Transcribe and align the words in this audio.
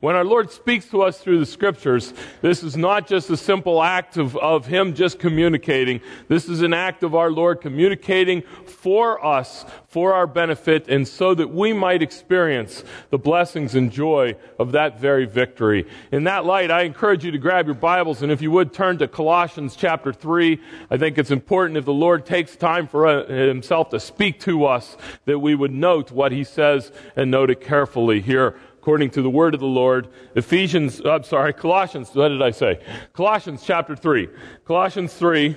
When 0.00 0.14
our 0.14 0.24
Lord 0.24 0.50
speaks 0.50 0.86
to 0.90 1.02
us 1.02 1.18
through 1.18 1.38
the 1.38 1.46
scriptures, 1.46 2.12
this 2.42 2.62
is 2.62 2.76
not 2.76 3.06
just 3.06 3.30
a 3.30 3.36
simple 3.36 3.82
act 3.82 4.18
of, 4.18 4.36
of 4.36 4.66
Him 4.66 4.94
just 4.94 5.18
communicating. 5.18 6.02
This 6.28 6.50
is 6.50 6.60
an 6.60 6.74
act 6.74 7.02
of 7.02 7.14
our 7.14 7.30
Lord 7.30 7.62
communicating 7.62 8.42
for 8.66 9.24
us, 9.24 9.64
for 9.88 10.12
our 10.12 10.26
benefit, 10.26 10.86
and 10.88 11.08
so 11.08 11.34
that 11.34 11.48
we 11.48 11.72
might 11.72 12.02
experience 12.02 12.84
the 13.08 13.16
blessings 13.16 13.74
and 13.74 13.90
joy 13.90 14.36
of 14.58 14.72
that 14.72 15.00
very 15.00 15.24
victory. 15.24 15.86
In 16.12 16.24
that 16.24 16.44
light, 16.44 16.70
I 16.70 16.82
encourage 16.82 17.24
you 17.24 17.30
to 17.30 17.38
grab 17.38 17.64
your 17.64 17.74
Bibles, 17.74 18.20
and 18.20 18.30
if 18.30 18.42
you 18.42 18.50
would 18.50 18.74
turn 18.74 18.98
to 18.98 19.08
Colossians 19.08 19.76
chapter 19.76 20.12
3. 20.12 20.60
I 20.90 20.98
think 20.98 21.16
it's 21.16 21.30
important 21.30 21.78
if 21.78 21.86
the 21.86 21.92
Lord 21.92 22.26
takes 22.26 22.54
time 22.54 22.86
for 22.86 23.06
uh, 23.06 23.26
Himself 23.26 23.88
to 23.90 24.00
speak 24.00 24.40
to 24.40 24.66
us, 24.66 24.96
that 25.24 25.38
we 25.38 25.54
would 25.54 25.72
note 25.72 26.12
what 26.12 26.32
He 26.32 26.44
says 26.44 26.92
and 27.16 27.30
note 27.30 27.48
it 27.48 27.62
carefully 27.62 28.20
here 28.20 28.56
according 28.86 29.10
to 29.10 29.20
the 29.20 29.28
word 29.28 29.52
of 29.52 29.58
the 29.58 29.66
Lord. 29.66 30.06
Ephesians, 30.36 31.04
I'm 31.04 31.24
sorry, 31.24 31.52
Colossians, 31.52 32.14
what 32.14 32.28
did 32.28 32.40
I 32.40 32.52
say? 32.52 32.78
Colossians 33.14 33.64
chapter 33.64 33.96
3. 33.96 34.28
Colossians 34.64 35.12
3, 35.12 35.56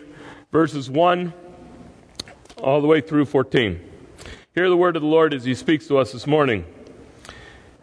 verses 0.52 0.90
1 0.90 1.32
all 2.58 2.82
the 2.82 2.88
way 2.88 3.02
through 3.02 3.26
14. 3.26 3.80
Hear 4.56 4.68
the 4.68 4.76
word 4.76 4.96
of 4.96 5.04
the 5.04 5.08
Lord 5.08 5.36
as 5.36 5.44
he 5.44 5.54
speaks 5.54 5.86
to 5.90 6.00
us 6.00 6.12
this 6.12 6.26
morning. 6.26 6.66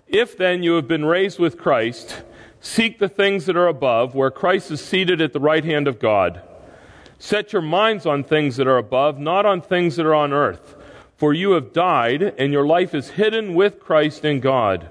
If 0.08 0.36
then 0.36 0.64
you 0.64 0.74
have 0.74 0.88
been 0.88 1.04
raised 1.04 1.38
with 1.38 1.56
Christ, 1.56 2.24
seek 2.58 2.98
the 2.98 3.08
things 3.08 3.46
that 3.46 3.56
are 3.56 3.68
above, 3.68 4.16
where 4.16 4.32
Christ 4.32 4.72
is 4.72 4.84
seated 4.84 5.20
at 5.20 5.32
the 5.32 5.38
right 5.38 5.64
hand 5.64 5.86
of 5.86 6.00
God. 6.00 6.42
Set 7.20 7.52
your 7.52 7.62
minds 7.62 8.04
on 8.04 8.24
things 8.24 8.56
that 8.56 8.66
are 8.66 8.78
above, 8.78 9.20
not 9.20 9.46
on 9.46 9.60
things 9.60 9.94
that 9.94 10.06
are 10.06 10.14
on 10.14 10.32
earth. 10.32 10.74
For 11.16 11.32
you 11.32 11.52
have 11.52 11.72
died, 11.72 12.34
and 12.36 12.52
your 12.52 12.66
life 12.66 12.96
is 12.96 13.10
hidden 13.10 13.54
with 13.54 13.78
Christ 13.78 14.24
in 14.24 14.40
God. 14.40 14.90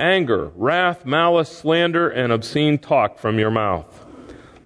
anger, 0.00 0.50
wrath, 0.56 1.04
malice, 1.04 1.50
slander, 1.50 2.08
and 2.08 2.32
obscene 2.32 2.78
talk 2.78 3.18
from 3.18 3.38
your 3.38 3.50
mouth. 3.50 4.06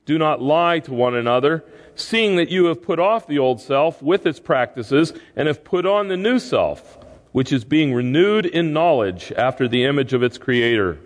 Do 0.06 0.18
not 0.18 0.40
lie 0.40 0.78
to 0.80 0.92
one 0.92 1.14
another, 1.14 1.64
seeing 1.94 2.36
that 2.36 2.48
you 2.48 2.66
have 2.66 2.82
put 2.82 2.98
off 2.98 3.26
the 3.26 3.38
old 3.38 3.60
self 3.60 4.02
with 4.02 4.26
its 4.26 4.40
practices 4.40 5.12
and 5.36 5.48
have 5.48 5.64
put 5.64 5.86
on 5.86 6.08
the 6.08 6.16
new 6.16 6.38
self, 6.38 6.98
which 7.32 7.52
is 7.52 7.64
being 7.64 7.92
renewed 7.92 8.46
in 8.46 8.72
knowledge 8.72 9.32
after 9.36 9.66
the 9.66 9.84
image 9.84 10.12
of 10.12 10.22
its 10.22 10.38
creator. 10.38 10.98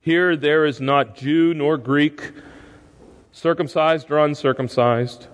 Here 0.00 0.36
there 0.36 0.64
is 0.64 0.80
not 0.80 1.16
Jew 1.16 1.54
nor 1.54 1.76
Greek, 1.76 2.32
circumcised 3.32 4.10
or 4.10 4.18
uncircumcised, 4.18 5.26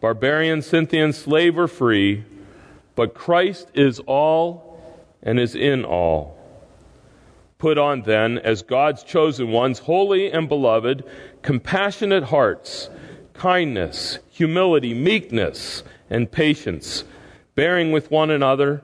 barbarian, 0.00 0.62
Scythian, 0.62 1.12
slave 1.12 1.58
or 1.58 1.68
free, 1.68 2.24
but 2.94 3.14
Christ 3.14 3.68
is 3.74 4.00
all 4.06 4.80
and 5.22 5.40
is 5.40 5.54
in 5.54 5.84
all. 5.84 6.33
Put 7.58 7.78
on 7.78 8.02
then, 8.02 8.38
as 8.38 8.62
God's 8.62 9.02
chosen 9.02 9.50
ones, 9.50 9.80
holy 9.80 10.30
and 10.30 10.48
beloved, 10.48 11.04
compassionate 11.42 12.24
hearts, 12.24 12.90
kindness, 13.32 14.18
humility, 14.30 14.94
meekness, 14.94 15.82
and 16.10 16.30
patience, 16.30 17.04
bearing 17.54 17.92
with 17.92 18.10
one 18.10 18.30
another. 18.30 18.82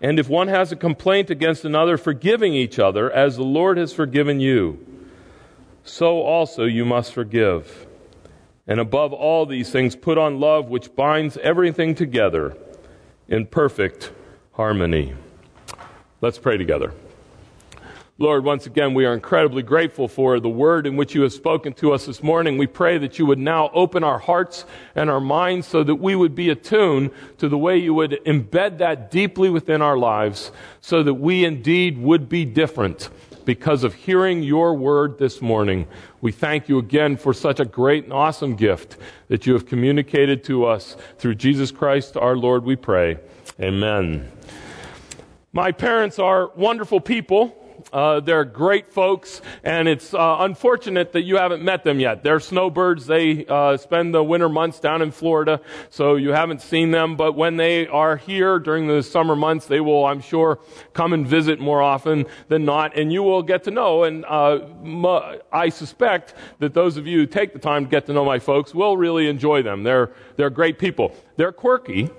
And 0.00 0.18
if 0.18 0.28
one 0.28 0.48
has 0.48 0.72
a 0.72 0.76
complaint 0.76 1.30
against 1.30 1.64
another, 1.64 1.96
forgiving 1.96 2.54
each 2.54 2.78
other, 2.78 3.10
as 3.10 3.36
the 3.36 3.44
Lord 3.44 3.76
has 3.78 3.92
forgiven 3.92 4.40
you, 4.40 4.84
so 5.84 6.20
also 6.20 6.64
you 6.64 6.84
must 6.84 7.12
forgive. 7.12 7.86
And 8.66 8.80
above 8.80 9.12
all 9.12 9.46
these 9.46 9.70
things, 9.70 9.96
put 9.96 10.18
on 10.18 10.40
love, 10.40 10.68
which 10.68 10.94
binds 10.94 11.36
everything 11.38 11.94
together 11.94 12.56
in 13.28 13.46
perfect 13.46 14.12
harmony. 14.52 15.14
Let's 16.20 16.38
pray 16.38 16.56
together. 16.56 16.92
Lord, 18.20 18.44
once 18.44 18.66
again, 18.66 18.92
we 18.92 19.06
are 19.06 19.14
incredibly 19.14 19.62
grateful 19.62 20.06
for 20.06 20.40
the 20.40 20.48
word 20.50 20.86
in 20.86 20.94
which 20.94 21.14
you 21.14 21.22
have 21.22 21.32
spoken 21.32 21.72
to 21.72 21.94
us 21.94 22.04
this 22.04 22.22
morning. 22.22 22.58
We 22.58 22.66
pray 22.66 22.98
that 22.98 23.18
you 23.18 23.24
would 23.24 23.38
now 23.38 23.70
open 23.72 24.04
our 24.04 24.18
hearts 24.18 24.66
and 24.94 25.08
our 25.08 25.22
minds 25.22 25.66
so 25.66 25.82
that 25.82 25.94
we 25.94 26.14
would 26.14 26.34
be 26.34 26.50
attuned 26.50 27.12
to 27.38 27.48
the 27.48 27.56
way 27.56 27.78
you 27.78 27.94
would 27.94 28.20
embed 28.26 28.76
that 28.76 29.10
deeply 29.10 29.48
within 29.48 29.80
our 29.80 29.96
lives 29.96 30.52
so 30.82 31.02
that 31.02 31.14
we 31.14 31.46
indeed 31.46 31.96
would 31.96 32.28
be 32.28 32.44
different 32.44 33.08
because 33.46 33.84
of 33.84 33.94
hearing 33.94 34.42
your 34.42 34.74
word 34.74 35.16
this 35.16 35.40
morning. 35.40 35.86
We 36.20 36.30
thank 36.30 36.68
you 36.68 36.76
again 36.76 37.16
for 37.16 37.32
such 37.32 37.58
a 37.58 37.64
great 37.64 38.04
and 38.04 38.12
awesome 38.12 38.54
gift 38.54 38.98
that 39.28 39.46
you 39.46 39.54
have 39.54 39.64
communicated 39.64 40.44
to 40.44 40.66
us 40.66 40.94
through 41.16 41.36
Jesus 41.36 41.70
Christ 41.70 42.18
our 42.18 42.36
Lord, 42.36 42.64
we 42.64 42.76
pray. 42.76 43.16
Amen. 43.58 44.30
My 45.54 45.72
parents 45.72 46.18
are 46.18 46.50
wonderful 46.54 47.00
people. 47.00 47.56
Uh, 47.92 48.20
they're 48.20 48.44
great 48.44 48.92
folks, 48.92 49.40
and 49.64 49.88
it's 49.88 50.14
uh, 50.14 50.36
unfortunate 50.40 51.12
that 51.12 51.22
you 51.22 51.36
haven't 51.36 51.62
met 51.62 51.84
them 51.84 51.98
yet. 51.98 52.22
They're 52.22 52.40
snowbirds. 52.40 53.06
They 53.06 53.44
uh, 53.46 53.76
spend 53.76 54.14
the 54.14 54.22
winter 54.22 54.48
months 54.48 54.80
down 54.80 55.02
in 55.02 55.10
Florida, 55.10 55.60
so 55.88 56.16
you 56.16 56.30
haven't 56.30 56.62
seen 56.62 56.90
them. 56.90 57.16
But 57.16 57.34
when 57.34 57.56
they 57.56 57.86
are 57.88 58.16
here 58.16 58.58
during 58.58 58.86
the 58.86 59.02
summer 59.02 59.34
months, 59.34 59.66
they 59.66 59.80
will, 59.80 60.04
I'm 60.04 60.20
sure, 60.20 60.60
come 60.92 61.12
and 61.12 61.26
visit 61.26 61.58
more 61.58 61.82
often 61.82 62.26
than 62.48 62.64
not, 62.64 62.96
and 62.96 63.12
you 63.12 63.22
will 63.22 63.42
get 63.42 63.64
to 63.64 63.70
know. 63.70 64.04
And 64.04 64.24
uh, 64.24 65.38
I 65.52 65.68
suspect 65.68 66.34
that 66.60 66.74
those 66.74 66.96
of 66.96 67.06
you 67.06 67.18
who 67.20 67.26
take 67.26 67.52
the 67.52 67.58
time 67.58 67.84
to 67.84 67.90
get 67.90 68.06
to 68.06 68.12
know 68.12 68.24
my 68.24 68.38
folks 68.38 68.74
will 68.74 68.96
really 68.96 69.28
enjoy 69.28 69.62
them. 69.62 69.82
They're 69.82 70.10
they're 70.36 70.50
great 70.50 70.78
people. 70.78 71.14
They're 71.36 71.52
quirky. 71.52 72.10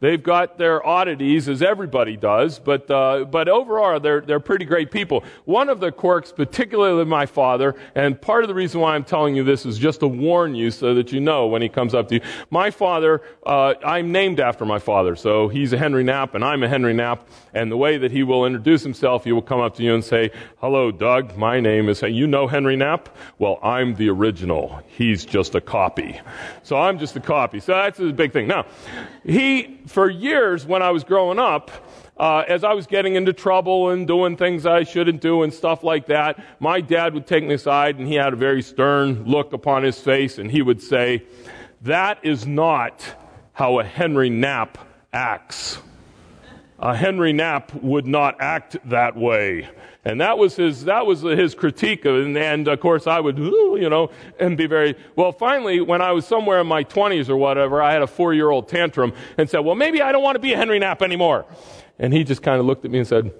They've 0.00 0.22
got 0.22 0.56
their 0.56 0.84
oddities, 0.84 1.46
as 1.46 1.60
everybody 1.60 2.16
does, 2.16 2.58
but, 2.58 2.90
uh, 2.90 3.26
but 3.30 3.50
overall, 3.50 4.00
they're, 4.00 4.22
they're 4.22 4.40
pretty 4.40 4.64
great 4.64 4.90
people. 4.90 5.24
One 5.44 5.68
of 5.68 5.80
the 5.80 5.92
quirks, 5.92 6.32
particularly 6.32 7.04
my 7.04 7.26
father, 7.26 7.76
and 7.94 8.18
part 8.18 8.42
of 8.42 8.48
the 8.48 8.54
reason 8.54 8.80
why 8.80 8.94
I'm 8.94 9.04
telling 9.04 9.36
you 9.36 9.44
this 9.44 9.66
is 9.66 9.78
just 9.78 10.00
to 10.00 10.08
warn 10.08 10.54
you 10.54 10.70
so 10.70 10.94
that 10.94 11.12
you 11.12 11.20
know 11.20 11.46
when 11.48 11.60
he 11.60 11.68
comes 11.68 11.94
up 11.94 12.08
to 12.08 12.14
you. 12.14 12.20
My 12.48 12.70
father, 12.70 13.20
uh, 13.44 13.74
I'm 13.84 14.10
named 14.10 14.40
after 14.40 14.64
my 14.64 14.78
father, 14.78 15.16
so 15.16 15.48
he's 15.48 15.74
a 15.74 15.78
Henry 15.78 16.02
Knapp, 16.02 16.34
and 16.34 16.42
I'm 16.42 16.62
a 16.62 16.68
Henry 16.68 16.94
Knapp, 16.94 17.28
and 17.52 17.70
the 17.70 17.76
way 17.76 17.98
that 17.98 18.10
he 18.10 18.22
will 18.22 18.46
introduce 18.46 18.82
himself, 18.82 19.24
he 19.24 19.32
will 19.32 19.42
come 19.42 19.60
up 19.60 19.76
to 19.76 19.82
you 19.82 19.94
and 19.94 20.02
say, 20.02 20.30
Hello, 20.60 20.90
Doug, 20.90 21.36
my 21.36 21.60
name 21.60 21.90
is, 21.90 22.00
you 22.00 22.26
know 22.26 22.46
Henry 22.46 22.76
Knapp? 22.76 23.14
Well, 23.38 23.58
I'm 23.62 23.96
the 23.96 24.08
original. 24.08 24.80
He's 24.86 25.26
just 25.26 25.54
a 25.54 25.60
copy. 25.60 26.18
So 26.62 26.78
I'm 26.78 26.98
just 26.98 27.16
a 27.16 27.20
copy. 27.20 27.60
So 27.60 27.74
that's 27.74 28.00
a 28.00 28.12
big 28.12 28.32
thing. 28.32 28.46
Now, 28.46 28.64
he, 29.24 29.80
for 29.90 30.08
years 30.08 30.64
when 30.64 30.82
I 30.82 30.92
was 30.92 31.02
growing 31.02 31.40
up, 31.40 31.72
uh, 32.16 32.44
as 32.46 32.62
I 32.62 32.74
was 32.74 32.86
getting 32.86 33.16
into 33.16 33.32
trouble 33.32 33.90
and 33.90 34.06
doing 34.06 34.36
things 34.36 34.64
I 34.64 34.84
shouldn't 34.84 35.20
do 35.20 35.42
and 35.42 35.52
stuff 35.52 35.82
like 35.82 36.06
that, 36.06 36.38
my 36.60 36.80
dad 36.80 37.12
would 37.14 37.26
take 37.26 37.42
me 37.42 37.54
aside 37.54 37.98
and 37.98 38.06
he 38.06 38.14
had 38.14 38.32
a 38.32 38.36
very 38.36 38.62
stern 38.62 39.24
look 39.24 39.52
upon 39.52 39.82
his 39.82 39.98
face 39.98 40.38
and 40.38 40.48
he 40.48 40.62
would 40.62 40.80
say, 40.80 41.24
That 41.82 42.24
is 42.24 42.46
not 42.46 43.02
how 43.52 43.80
a 43.80 43.84
Henry 43.84 44.30
Knapp 44.30 44.78
acts. 45.12 45.80
A 46.78 46.94
Henry 46.94 47.32
Knapp 47.32 47.74
would 47.74 48.06
not 48.06 48.36
act 48.40 48.76
that 48.88 49.16
way. 49.16 49.68
And 50.04 50.20
that 50.20 50.38
was 50.38 50.56
his, 50.56 50.84
that 50.84 51.04
was 51.04 51.20
his 51.20 51.54
critique. 51.54 52.04
And, 52.06 52.36
and 52.36 52.66
of 52.68 52.80
course 52.80 53.06
I 53.06 53.20
would, 53.20 53.36
you 53.38 53.88
know, 53.90 54.10
and 54.38 54.56
be 54.56 54.66
very, 54.66 54.96
well, 55.14 55.30
finally, 55.30 55.80
when 55.80 56.00
I 56.00 56.12
was 56.12 56.26
somewhere 56.26 56.60
in 56.60 56.66
my 56.66 56.84
20s 56.84 57.28
or 57.28 57.36
whatever, 57.36 57.82
I 57.82 57.92
had 57.92 58.02
a 58.02 58.06
four 58.06 58.32
year 58.32 58.50
old 58.50 58.68
tantrum 58.68 59.12
and 59.36 59.48
said, 59.48 59.60
well, 59.60 59.74
maybe 59.74 60.00
I 60.00 60.10
don't 60.12 60.22
want 60.22 60.36
to 60.36 60.40
be 60.40 60.54
a 60.54 60.56
Henry 60.56 60.78
Knapp 60.78 61.02
anymore. 61.02 61.44
And 61.98 62.14
he 62.14 62.24
just 62.24 62.42
kind 62.42 62.58
of 62.58 62.66
looked 62.66 62.84
at 62.86 62.90
me 62.90 62.98
and 62.98 63.06
said, 63.06 63.32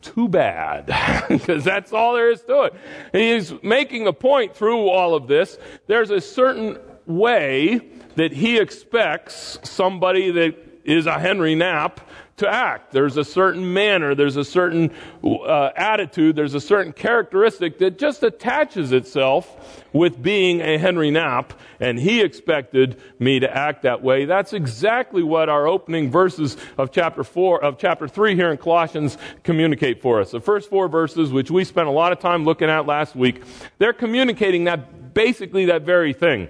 too 0.00 0.28
bad, 0.28 0.86
because 1.28 1.64
that's 1.64 1.92
all 1.92 2.14
there 2.14 2.30
is 2.30 2.42
to 2.42 2.62
it. 2.62 2.74
he's 3.12 3.52
making 3.62 4.04
the 4.04 4.12
point 4.12 4.54
through 4.54 4.88
all 4.88 5.14
of 5.14 5.26
this. 5.26 5.58
There's 5.88 6.10
a 6.10 6.20
certain 6.20 6.78
way 7.06 7.80
that 8.14 8.32
he 8.32 8.58
expects 8.58 9.58
somebody 9.64 10.30
that 10.30 10.54
is 10.84 11.06
a 11.06 11.18
Henry 11.18 11.54
Knapp 11.54 12.07
to 12.38 12.48
act. 12.48 12.92
There's 12.92 13.16
a 13.16 13.24
certain 13.24 13.72
manner, 13.72 14.14
there's 14.14 14.36
a 14.36 14.44
certain 14.44 14.92
uh, 15.22 15.70
attitude, 15.76 16.36
there's 16.36 16.54
a 16.54 16.60
certain 16.60 16.92
characteristic 16.92 17.78
that 17.78 17.98
just 17.98 18.22
attaches 18.22 18.92
itself 18.92 19.84
with 19.92 20.22
being 20.22 20.60
a 20.60 20.78
Henry 20.78 21.10
Knapp, 21.10 21.58
and 21.80 21.98
he 21.98 22.20
expected 22.20 23.00
me 23.18 23.40
to 23.40 23.56
act 23.56 23.82
that 23.82 24.02
way. 24.02 24.24
That's 24.24 24.52
exactly 24.52 25.22
what 25.22 25.48
our 25.48 25.66
opening 25.66 26.10
verses 26.10 26.56
of 26.76 26.90
chapter 26.90 27.24
4, 27.24 27.64
of 27.64 27.78
chapter 27.78 28.08
3 28.08 28.34
here 28.34 28.50
in 28.50 28.58
Colossians 28.58 29.18
communicate 29.42 30.00
for 30.02 30.20
us. 30.20 30.30
The 30.30 30.40
first 30.40 30.70
four 30.70 30.88
verses, 30.88 31.32
which 31.32 31.50
we 31.50 31.64
spent 31.64 31.88
a 31.88 31.92
lot 31.92 32.12
of 32.12 32.18
time 32.18 32.44
looking 32.44 32.68
at 32.68 32.86
last 32.86 33.16
week, 33.16 33.42
they're 33.78 33.92
communicating 33.92 34.64
that 34.64 35.14
basically 35.14 35.66
that 35.66 35.82
very 35.82 36.12
thing. 36.12 36.48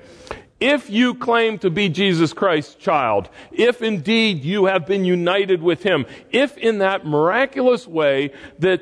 If 0.60 0.90
you 0.90 1.14
claim 1.14 1.58
to 1.60 1.70
be 1.70 1.88
Jesus 1.88 2.32
Christ's 2.32 2.74
child, 2.74 3.28
if 3.52 3.80
indeed 3.80 4.42
you 4.44 4.64
have 4.64 4.86
been 4.86 5.04
united 5.04 5.62
with 5.62 5.84
Him, 5.84 6.04
if 6.30 6.56
in 6.58 6.78
that 6.78 7.06
miraculous 7.06 7.86
way 7.86 8.32
that 8.58 8.80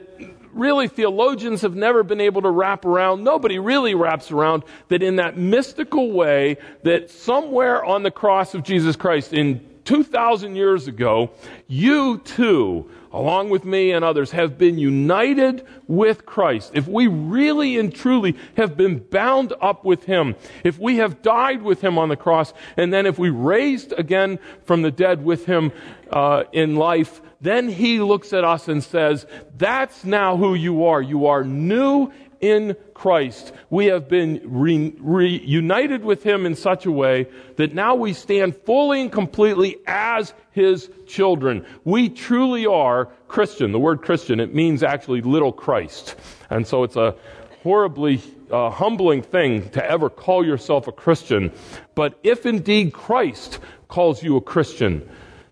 really 0.54 0.88
theologians 0.88 1.60
have 1.60 1.76
never 1.76 2.02
been 2.02 2.20
able 2.20 2.40
to 2.42 2.50
wrap 2.50 2.86
around, 2.86 3.22
nobody 3.24 3.58
really 3.58 3.94
wraps 3.94 4.30
around, 4.30 4.62
that 4.88 5.02
in 5.02 5.16
that 5.16 5.36
mystical 5.36 6.12
way 6.12 6.56
that 6.82 7.10
somewhere 7.10 7.84
on 7.84 8.02
the 8.02 8.10
cross 8.10 8.54
of 8.54 8.62
Jesus 8.62 8.96
Christ 8.96 9.34
in 9.34 9.60
2,000 9.86 10.54
years 10.54 10.86
ago, 10.86 11.30
you 11.66 12.18
too 12.18 12.88
along 13.16 13.48
with 13.48 13.64
me 13.64 13.92
and 13.92 14.04
others, 14.04 14.30
have 14.32 14.58
been 14.58 14.78
united 14.78 15.66
with 15.86 16.26
Christ, 16.26 16.72
if 16.74 16.86
we 16.86 17.06
really 17.06 17.78
and 17.78 17.92
truly 17.92 18.36
have 18.56 18.76
been 18.76 18.98
bound 18.98 19.54
up 19.60 19.84
with 19.84 20.04
Him, 20.04 20.36
if 20.64 20.78
we 20.78 20.96
have 20.96 21.22
died 21.22 21.62
with 21.62 21.80
Him 21.80 21.98
on 21.98 22.10
the 22.10 22.16
cross, 22.16 22.52
and 22.76 22.92
then 22.92 23.06
if 23.06 23.18
we 23.18 23.30
raised 23.30 23.92
again 23.92 24.38
from 24.64 24.82
the 24.82 24.90
dead 24.90 25.24
with 25.24 25.46
Him 25.46 25.72
uh, 26.10 26.44
in 26.52 26.76
life, 26.76 27.22
then 27.40 27.68
He 27.68 28.00
looks 28.00 28.34
at 28.34 28.44
us 28.44 28.68
and 28.68 28.84
says, 28.84 29.26
That's 29.56 30.04
now 30.04 30.36
who 30.36 30.54
you 30.54 30.84
are. 30.84 31.00
You 31.00 31.26
are 31.26 31.42
new 31.42 32.12
in 32.50 32.76
Christ. 32.94 33.52
We 33.70 33.86
have 33.86 34.08
been 34.08 34.40
reunited 34.44 36.04
with 36.04 36.22
Him 36.22 36.46
in 36.46 36.54
such 36.54 36.86
a 36.86 36.92
way 36.92 37.26
that 37.56 37.74
now 37.74 37.94
we 37.94 38.12
stand 38.12 38.56
fully 38.56 39.00
and 39.00 39.12
completely 39.12 39.76
as 39.86 40.32
His 40.52 40.90
children. 41.06 41.66
We 41.84 42.08
truly 42.08 42.66
are 42.66 43.06
Christian. 43.28 43.72
The 43.72 43.78
word 43.78 44.02
Christian, 44.02 44.40
it 44.40 44.54
means 44.54 44.82
actually 44.82 45.22
little 45.22 45.52
Christ. 45.52 46.14
And 46.50 46.66
so 46.66 46.84
it's 46.84 46.96
a 46.96 47.16
horribly 47.62 48.22
uh, 48.50 48.70
humbling 48.70 49.22
thing 49.22 49.68
to 49.70 49.84
ever 49.90 50.08
call 50.08 50.46
yourself 50.46 50.86
a 50.86 50.92
Christian. 50.92 51.50
But 51.96 52.18
if 52.22 52.46
indeed 52.46 52.92
Christ 52.92 53.58
calls 53.88 54.22
you 54.22 54.36
a 54.36 54.40
Christian, 54.40 55.08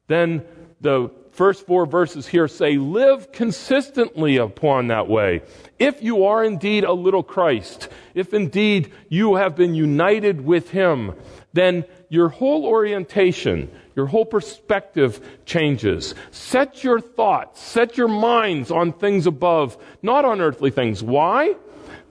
then 0.06 0.44
the 0.80 1.10
first 1.32 1.66
four 1.66 1.86
verses 1.86 2.28
here 2.28 2.46
say, 2.46 2.76
live 2.76 3.32
consistently 3.32 4.36
upon 4.36 4.88
that 4.88 5.08
way. 5.08 5.42
If 5.78 6.02
you 6.02 6.24
are 6.26 6.44
indeed 6.44 6.84
a 6.84 6.92
little 6.92 7.22
Christ, 7.22 7.88
if 8.14 8.32
indeed 8.32 8.92
you 9.08 9.34
have 9.36 9.56
been 9.56 9.74
united 9.74 10.44
with 10.44 10.70
Him, 10.70 11.14
then 11.52 11.84
your 12.08 12.28
whole 12.28 12.64
orientation, 12.64 13.70
your 13.96 14.06
whole 14.06 14.24
perspective 14.24 15.20
changes. 15.44 16.14
Set 16.30 16.84
your 16.84 17.00
thoughts, 17.00 17.60
set 17.60 17.96
your 17.96 18.08
minds 18.08 18.70
on 18.70 18.92
things 18.92 19.26
above, 19.26 19.76
not 20.02 20.24
on 20.24 20.40
earthly 20.40 20.70
things. 20.70 21.02
Why? 21.02 21.54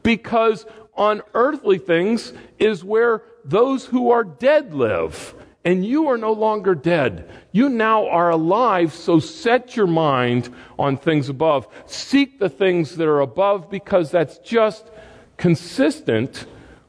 Because 0.01 0.65
on 0.95 1.21
earthly 1.33 1.77
things 1.77 2.33
is 2.59 2.83
where 2.83 3.23
those 3.45 3.85
who 3.85 4.11
are 4.11 4.23
dead 4.23 4.73
live 4.73 5.33
and 5.65 5.85
you 5.85 6.09
are 6.09 6.17
no 6.17 6.33
longer 6.33 6.75
dead. 6.75 7.29
You 7.51 7.69
now 7.69 8.07
are 8.07 8.29
alive, 8.29 8.93
so 8.93 9.19
set 9.19 9.75
your 9.75 9.87
mind 9.87 10.53
on 10.77 10.97
things 10.97 11.29
above. 11.29 11.67
Seek 11.85 12.39
the 12.39 12.49
things 12.49 12.97
that 12.97 13.07
are 13.07 13.21
above 13.21 13.69
because 13.69 14.11
that's 14.11 14.37
just 14.39 14.89
consistent 15.37 16.45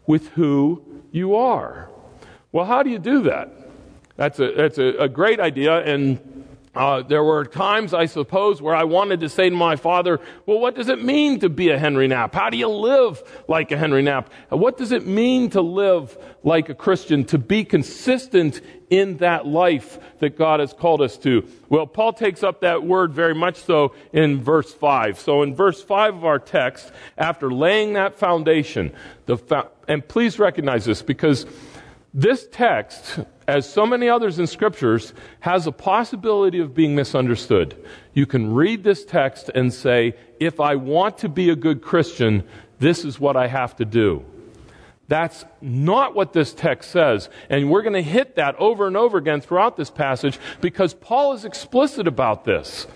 with 0.06 0.28
who 0.30 0.82
you 1.12 1.36
are. 1.36 1.88
Well, 2.50 2.64
how 2.64 2.82
do 2.82 2.90
you 2.90 2.98
do 2.98 3.22
that? 3.22 3.50
That's 4.16 4.38
a, 4.38 4.52
that's 4.52 4.78
a, 4.78 4.96
a 4.98 5.08
great 5.08 5.40
idea, 5.40 5.84
and 5.84 6.20
uh, 6.74 7.02
there 7.02 7.22
were 7.22 7.44
times, 7.44 7.94
I 7.94 8.06
suppose, 8.06 8.60
where 8.60 8.74
I 8.74 8.84
wanted 8.84 9.20
to 9.20 9.28
say 9.28 9.48
to 9.48 9.54
my 9.54 9.76
father, 9.76 10.20
well, 10.44 10.58
what 10.58 10.74
does 10.74 10.88
it 10.88 11.02
mean 11.02 11.38
to 11.40 11.48
be 11.48 11.70
a 11.70 11.78
Henry 11.78 12.08
Knapp? 12.08 12.34
How 12.34 12.50
do 12.50 12.56
you 12.56 12.68
live 12.68 13.22
like 13.46 13.70
a 13.70 13.76
Henry 13.76 14.02
Knapp? 14.02 14.30
What 14.48 14.76
does 14.76 14.90
it 14.90 15.06
mean 15.06 15.50
to 15.50 15.60
live 15.60 16.18
like 16.42 16.68
a 16.68 16.74
Christian, 16.74 17.24
to 17.26 17.38
be 17.38 17.64
consistent 17.64 18.60
in 18.90 19.18
that 19.18 19.46
life 19.46 19.98
that 20.18 20.36
God 20.36 20.58
has 20.58 20.72
called 20.72 21.00
us 21.00 21.16
to? 21.18 21.48
Well, 21.68 21.86
Paul 21.86 22.12
takes 22.12 22.42
up 22.42 22.60
that 22.62 22.82
word 22.82 23.12
very 23.12 23.34
much 23.34 23.56
so 23.62 23.94
in 24.12 24.42
verse 24.42 24.72
5. 24.72 25.20
So 25.20 25.42
in 25.42 25.54
verse 25.54 25.82
5 25.82 26.16
of 26.16 26.24
our 26.24 26.40
text, 26.40 26.90
after 27.16 27.52
laying 27.52 27.92
that 27.92 28.18
foundation, 28.18 28.92
the 29.26 29.38
fa- 29.38 29.70
and 29.86 30.06
please 30.06 30.38
recognize 30.38 30.84
this 30.84 31.02
because 31.02 31.46
this 32.14 32.46
text, 32.52 33.18
as 33.48 33.68
so 33.68 33.84
many 33.84 34.08
others 34.08 34.38
in 34.38 34.46
scriptures, 34.46 35.12
has 35.40 35.66
a 35.66 35.72
possibility 35.72 36.60
of 36.60 36.72
being 36.72 36.94
misunderstood. 36.94 37.76
You 38.12 38.24
can 38.24 38.54
read 38.54 38.84
this 38.84 39.04
text 39.04 39.50
and 39.52 39.74
say, 39.74 40.14
if 40.38 40.60
I 40.60 40.76
want 40.76 41.18
to 41.18 41.28
be 41.28 41.50
a 41.50 41.56
good 41.56 41.82
Christian, 41.82 42.44
this 42.78 43.04
is 43.04 43.18
what 43.18 43.36
I 43.36 43.48
have 43.48 43.74
to 43.76 43.84
do. 43.84 44.24
That's 45.08 45.44
not 45.60 46.14
what 46.14 46.32
this 46.32 46.54
text 46.54 46.92
says. 46.92 47.28
And 47.50 47.68
we're 47.68 47.82
going 47.82 47.94
to 47.94 48.02
hit 48.02 48.36
that 48.36 48.54
over 48.60 48.86
and 48.86 48.96
over 48.96 49.18
again 49.18 49.40
throughout 49.40 49.76
this 49.76 49.90
passage 49.90 50.38
because 50.60 50.94
Paul 50.94 51.32
is 51.32 51.44
explicit 51.44 52.06
about 52.06 52.44
this. 52.44 52.86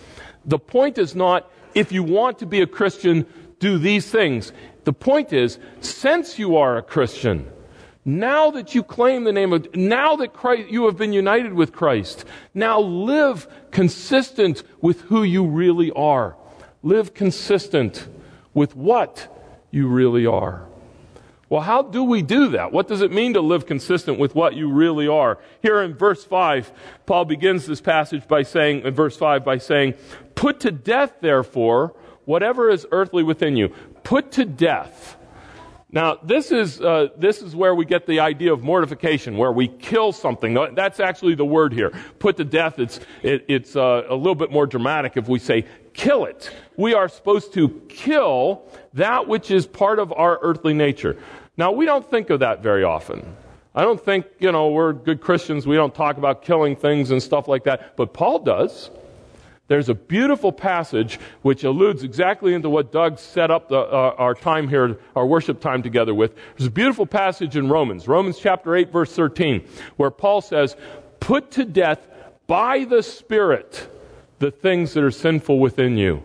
The 0.45 0.61
point 0.61 0.97
is 0.97 1.17
not, 1.17 1.51
if 1.75 1.91
you 1.91 2.05
want 2.05 2.39
to 2.39 2.47
be 2.47 2.63
a 2.63 2.67
Christian, 2.67 3.27
do 3.59 3.79
these 3.79 4.09
things. 4.09 4.53
The 4.85 4.93
point 4.93 5.33
is, 5.33 5.59
since 5.81 6.39
you 6.39 6.57
are 6.57 6.79
a 6.79 6.83
Christian, 6.83 7.51
now 8.09 8.51
that 8.53 8.75
you 8.75 8.83
claim 8.83 9.25
the 9.25 9.33
name 9.35 9.53
of, 9.53 9.75
now 9.77 10.17
that 10.17 10.33
Christ, 10.33 10.71
you 10.71 10.87
have 10.87 10.97
been 10.97 11.13
united 11.13 11.53
with 11.53 11.73
Christ, 11.73 12.25
now 12.55 12.81
live 12.81 13.47
consistent 13.71 14.63
with 14.81 15.03
who 15.03 15.23
you 15.23 15.45
really 15.45 15.91
are. 15.91 16.35
Live 16.83 17.13
consistent 17.13 18.09
with 18.55 18.75
what 18.75 19.29
you 19.71 19.89
really 19.89 20.25
are. 20.25 20.67
Well, 21.51 21.61
how 21.61 21.83
do 21.83 22.03
we 22.03 22.23
do 22.23 22.49
that? 22.49 22.73
What 22.73 22.89
does 22.89 23.03
it 23.03 23.13
mean 23.13 23.35
to 23.35 23.43
live 23.43 23.67
consistent 23.67 24.19
with 24.19 24.35
what 24.35 24.57
you 24.57 24.73
really 24.73 25.07
are? 25.07 25.39
Here 25.61 25.83
in 25.83 25.93
verse 25.93 26.25
5, 26.25 26.73
Paul 27.05 27.27
begins 27.27 27.67
this 27.67 27.83
passage 27.83 28.27
by 28.27 28.43
saying, 28.43 28.87
in 28.87 28.95
verse 28.95 29.19
5, 29.19 29.45
by 29.45 29.59
saying, 29.59 29.95
Put 30.35 30.61
to 30.61 30.71
death, 30.71 31.17
therefore, 31.21 31.95
whatever 32.25 32.71
is 32.71 32.87
earthly 32.91 33.23
within 33.23 33.55
you. 33.59 33.69
Put 34.03 34.33
to 34.33 34.47
death. 34.47 35.18
Now, 35.91 36.19
this 36.23 36.53
is, 36.53 36.83
uh, 36.83 37.09
this 37.17 37.41
is 37.41 37.57
where 37.57 37.75
we 37.75 37.87
get 37.87 38.07
the 38.07 38.21
idea 38.21 38.53
of 38.53 38.63
mortification, 38.63 39.39
where 39.39 39.53
we 39.53 39.69
kill 39.69 40.13
something. 40.13 40.53
That's 40.75 41.01
actually 41.01 41.35
the 41.35 41.47
word 41.47 41.73
here. 41.73 41.93
Put 42.19 42.37
to 42.37 42.45
death, 42.45 42.79
it's, 42.79 43.01
it, 43.23 43.47
it's 43.49 43.75
uh, 43.75 44.05
a 44.07 44.15
little 44.15 44.35
bit 44.35 44.51
more 44.51 44.67
dramatic 44.67 45.17
if 45.17 45.29
we 45.29 45.39
say 45.39 45.65
kill 45.95 46.27
it. 46.27 46.55
We 46.77 46.93
are 46.93 47.09
supposed 47.09 47.55
to 47.55 47.71
kill 47.89 48.63
that 48.95 49.29
which 49.29 49.51
is 49.51 49.67
part 49.67 49.99
of 49.99 50.13
our 50.13 50.39
earthly 50.43 50.75
nature. 50.75 51.17
Now, 51.57 51.73
we 51.73 51.87
don't 51.87 52.09
think 52.09 52.29
of 52.29 52.41
that 52.41 52.63
very 52.63 52.85
often. 52.85 53.35
I 53.75 53.83
don't 53.83 54.01
think, 54.01 54.27
you 54.41 54.53
know, 54.53 54.69
we're 54.69 54.93
good 54.93 55.23
Christians. 55.23 55.67
We 55.67 55.77
don't 55.77 55.95
talk 55.95 56.19
about 56.19 56.43
killing 56.43 56.77
things 56.77 57.11
and 57.11 57.23
stuff 57.23 57.49
like 57.49 57.65
that. 57.65 57.97
But 57.97 58.13
Paul 58.13 58.41
does. 58.41 58.91
There's 59.69 59.91
a 59.91 59.95
beautiful 59.95 60.51
passage 60.51 61.21
which 61.43 61.63
alludes 61.63 62.03
exactly 62.03 62.55
into 62.55 62.71
what 62.71 62.91
Doug 62.91 63.19
set 63.19 63.51
up 63.51 63.69
the, 63.69 63.79
uh, 63.79 64.15
our 64.17 64.35
time 64.35 64.67
here, 64.67 64.99
our 65.15 65.27
worship 65.27 65.61
time 65.61 65.83
together 65.83 66.15
with. 66.15 66.35
There's 66.57 66.69
a 66.69 66.71
beautiful 66.71 67.05
passage 67.05 67.55
in 67.55 67.69
Romans, 67.69 68.09
Romans 68.09 68.39
chapter 68.39 68.75
8, 68.75 68.91
verse 68.91 69.13
13, 69.15 69.63
where 69.97 70.11
Paul 70.11 70.41
says, 70.41 70.75
Put 71.21 71.51
to 71.53 71.67
death 71.67 72.07
by 72.47 72.85
the 72.85 73.03
Spirit 73.03 73.89
the 74.39 74.51
things 74.51 74.95
that 74.95 75.05
are 75.05 75.11
sinful 75.11 75.59
within 75.59 75.99
you. 75.99 76.23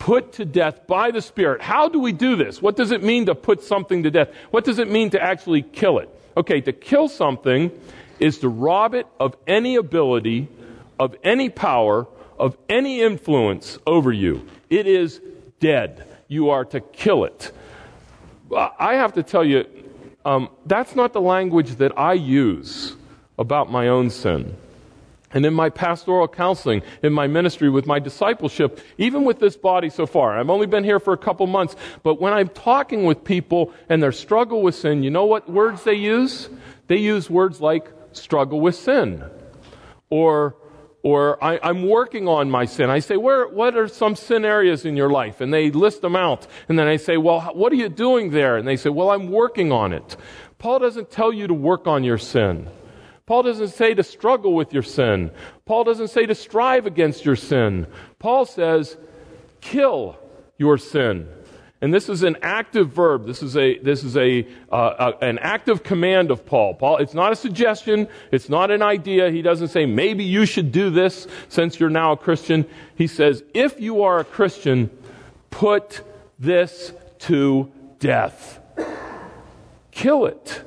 Put 0.00 0.32
to 0.34 0.44
death 0.44 0.86
by 0.88 1.12
the 1.12 1.22
Spirit. 1.22 1.62
How 1.62 1.88
do 1.88 2.00
we 2.00 2.10
do 2.10 2.34
this? 2.34 2.60
What 2.60 2.74
does 2.74 2.90
it 2.90 3.04
mean 3.04 3.26
to 3.26 3.36
put 3.36 3.62
something 3.62 4.02
to 4.02 4.10
death? 4.10 4.30
What 4.50 4.64
does 4.64 4.80
it 4.80 4.90
mean 4.90 5.10
to 5.10 5.22
actually 5.22 5.62
kill 5.62 5.98
it? 5.98 6.08
Okay, 6.36 6.60
to 6.62 6.72
kill 6.72 7.06
something 7.08 7.70
is 8.18 8.38
to 8.38 8.48
rob 8.48 8.94
it 8.94 9.06
of 9.20 9.36
any 9.46 9.76
ability, 9.76 10.48
of 10.98 11.14
any 11.22 11.50
power, 11.50 12.06
of 12.40 12.56
any 12.70 13.02
influence 13.02 13.78
over 13.86 14.10
you. 14.10 14.46
It 14.70 14.86
is 14.86 15.20
dead. 15.60 16.06
You 16.26 16.50
are 16.50 16.64
to 16.64 16.80
kill 16.80 17.24
it. 17.24 17.52
I 18.52 18.94
have 18.94 19.12
to 19.12 19.22
tell 19.22 19.44
you, 19.44 19.66
um, 20.24 20.48
that's 20.66 20.96
not 20.96 21.12
the 21.12 21.20
language 21.20 21.76
that 21.76 21.96
I 21.98 22.14
use 22.14 22.96
about 23.38 23.70
my 23.70 23.88
own 23.88 24.08
sin. 24.10 24.56
And 25.32 25.46
in 25.46 25.54
my 25.54 25.68
pastoral 25.68 26.26
counseling, 26.26 26.82
in 27.02 27.12
my 27.12 27.26
ministry, 27.26 27.68
with 27.68 27.86
my 27.86 28.00
discipleship, 28.00 28.80
even 28.98 29.24
with 29.24 29.38
this 29.38 29.56
body 29.56 29.90
so 29.90 30.06
far, 30.06 30.36
I've 30.36 30.50
only 30.50 30.66
been 30.66 30.82
here 30.82 30.98
for 30.98 31.12
a 31.12 31.18
couple 31.18 31.46
months, 31.46 31.76
but 32.02 32.20
when 32.20 32.32
I'm 32.32 32.48
talking 32.48 33.04
with 33.04 33.22
people 33.22 33.72
and 33.88 34.02
their 34.02 34.12
struggle 34.12 34.62
with 34.62 34.74
sin, 34.74 35.04
you 35.04 35.10
know 35.10 35.26
what 35.26 35.48
words 35.48 35.84
they 35.84 35.94
use? 35.94 36.48
They 36.88 36.96
use 36.96 37.30
words 37.30 37.60
like 37.60 37.86
struggle 38.12 38.60
with 38.60 38.74
sin 38.74 39.22
or 40.08 40.56
or 41.02 41.42
I, 41.42 41.70
am 41.70 41.86
working 41.86 42.28
on 42.28 42.50
my 42.50 42.66
sin. 42.66 42.90
I 42.90 42.98
say, 42.98 43.16
where, 43.16 43.48
what 43.48 43.76
are 43.76 43.88
some 43.88 44.14
sin 44.16 44.44
areas 44.44 44.84
in 44.84 44.96
your 44.96 45.10
life? 45.10 45.40
And 45.40 45.52
they 45.52 45.70
list 45.70 46.02
them 46.02 46.14
out. 46.14 46.46
And 46.68 46.78
then 46.78 46.86
I 46.86 46.96
say, 46.96 47.16
well, 47.16 47.40
what 47.54 47.72
are 47.72 47.76
you 47.76 47.88
doing 47.88 48.30
there? 48.30 48.56
And 48.56 48.68
they 48.68 48.76
say, 48.76 48.90
well, 48.90 49.10
I'm 49.10 49.30
working 49.30 49.72
on 49.72 49.92
it. 49.92 50.16
Paul 50.58 50.78
doesn't 50.78 51.10
tell 51.10 51.32
you 51.32 51.46
to 51.46 51.54
work 51.54 51.86
on 51.86 52.04
your 52.04 52.18
sin. 52.18 52.68
Paul 53.24 53.44
doesn't 53.44 53.68
say 53.68 53.94
to 53.94 54.02
struggle 54.02 54.54
with 54.54 54.74
your 54.74 54.82
sin. 54.82 55.30
Paul 55.64 55.84
doesn't 55.84 56.08
say 56.08 56.26
to 56.26 56.34
strive 56.34 56.84
against 56.84 57.24
your 57.24 57.36
sin. 57.36 57.86
Paul 58.18 58.44
says, 58.44 58.98
kill 59.60 60.18
your 60.58 60.76
sin. 60.76 61.28
And 61.82 61.94
this 61.94 62.08
is 62.08 62.22
an 62.22 62.36
active 62.42 62.90
verb. 62.90 63.26
This 63.26 63.42
is 63.42 63.56
a 63.56 63.78
this 63.78 64.04
is 64.04 64.16
a, 64.16 64.46
uh, 64.70 65.12
a, 65.20 65.24
an 65.24 65.38
active 65.38 65.82
command 65.82 66.30
of 66.30 66.44
Paul. 66.44 66.74
Paul, 66.74 66.98
it's 66.98 67.14
not 67.14 67.32
a 67.32 67.36
suggestion. 67.36 68.06
It's 68.30 68.48
not 68.50 68.70
an 68.70 68.82
idea. 68.82 69.30
He 69.30 69.40
doesn't 69.40 69.68
say 69.68 69.86
maybe 69.86 70.24
you 70.24 70.44
should 70.44 70.72
do 70.72 70.90
this 70.90 71.26
since 71.48 71.80
you're 71.80 71.88
now 71.88 72.12
a 72.12 72.16
Christian. 72.16 72.66
He 72.94 73.06
says 73.06 73.42
if 73.54 73.80
you 73.80 74.02
are 74.02 74.20
a 74.20 74.24
Christian, 74.24 74.90
put 75.50 76.02
this 76.38 76.92
to 77.20 77.72
death. 77.98 78.60
Kill 79.90 80.26
it 80.26 80.64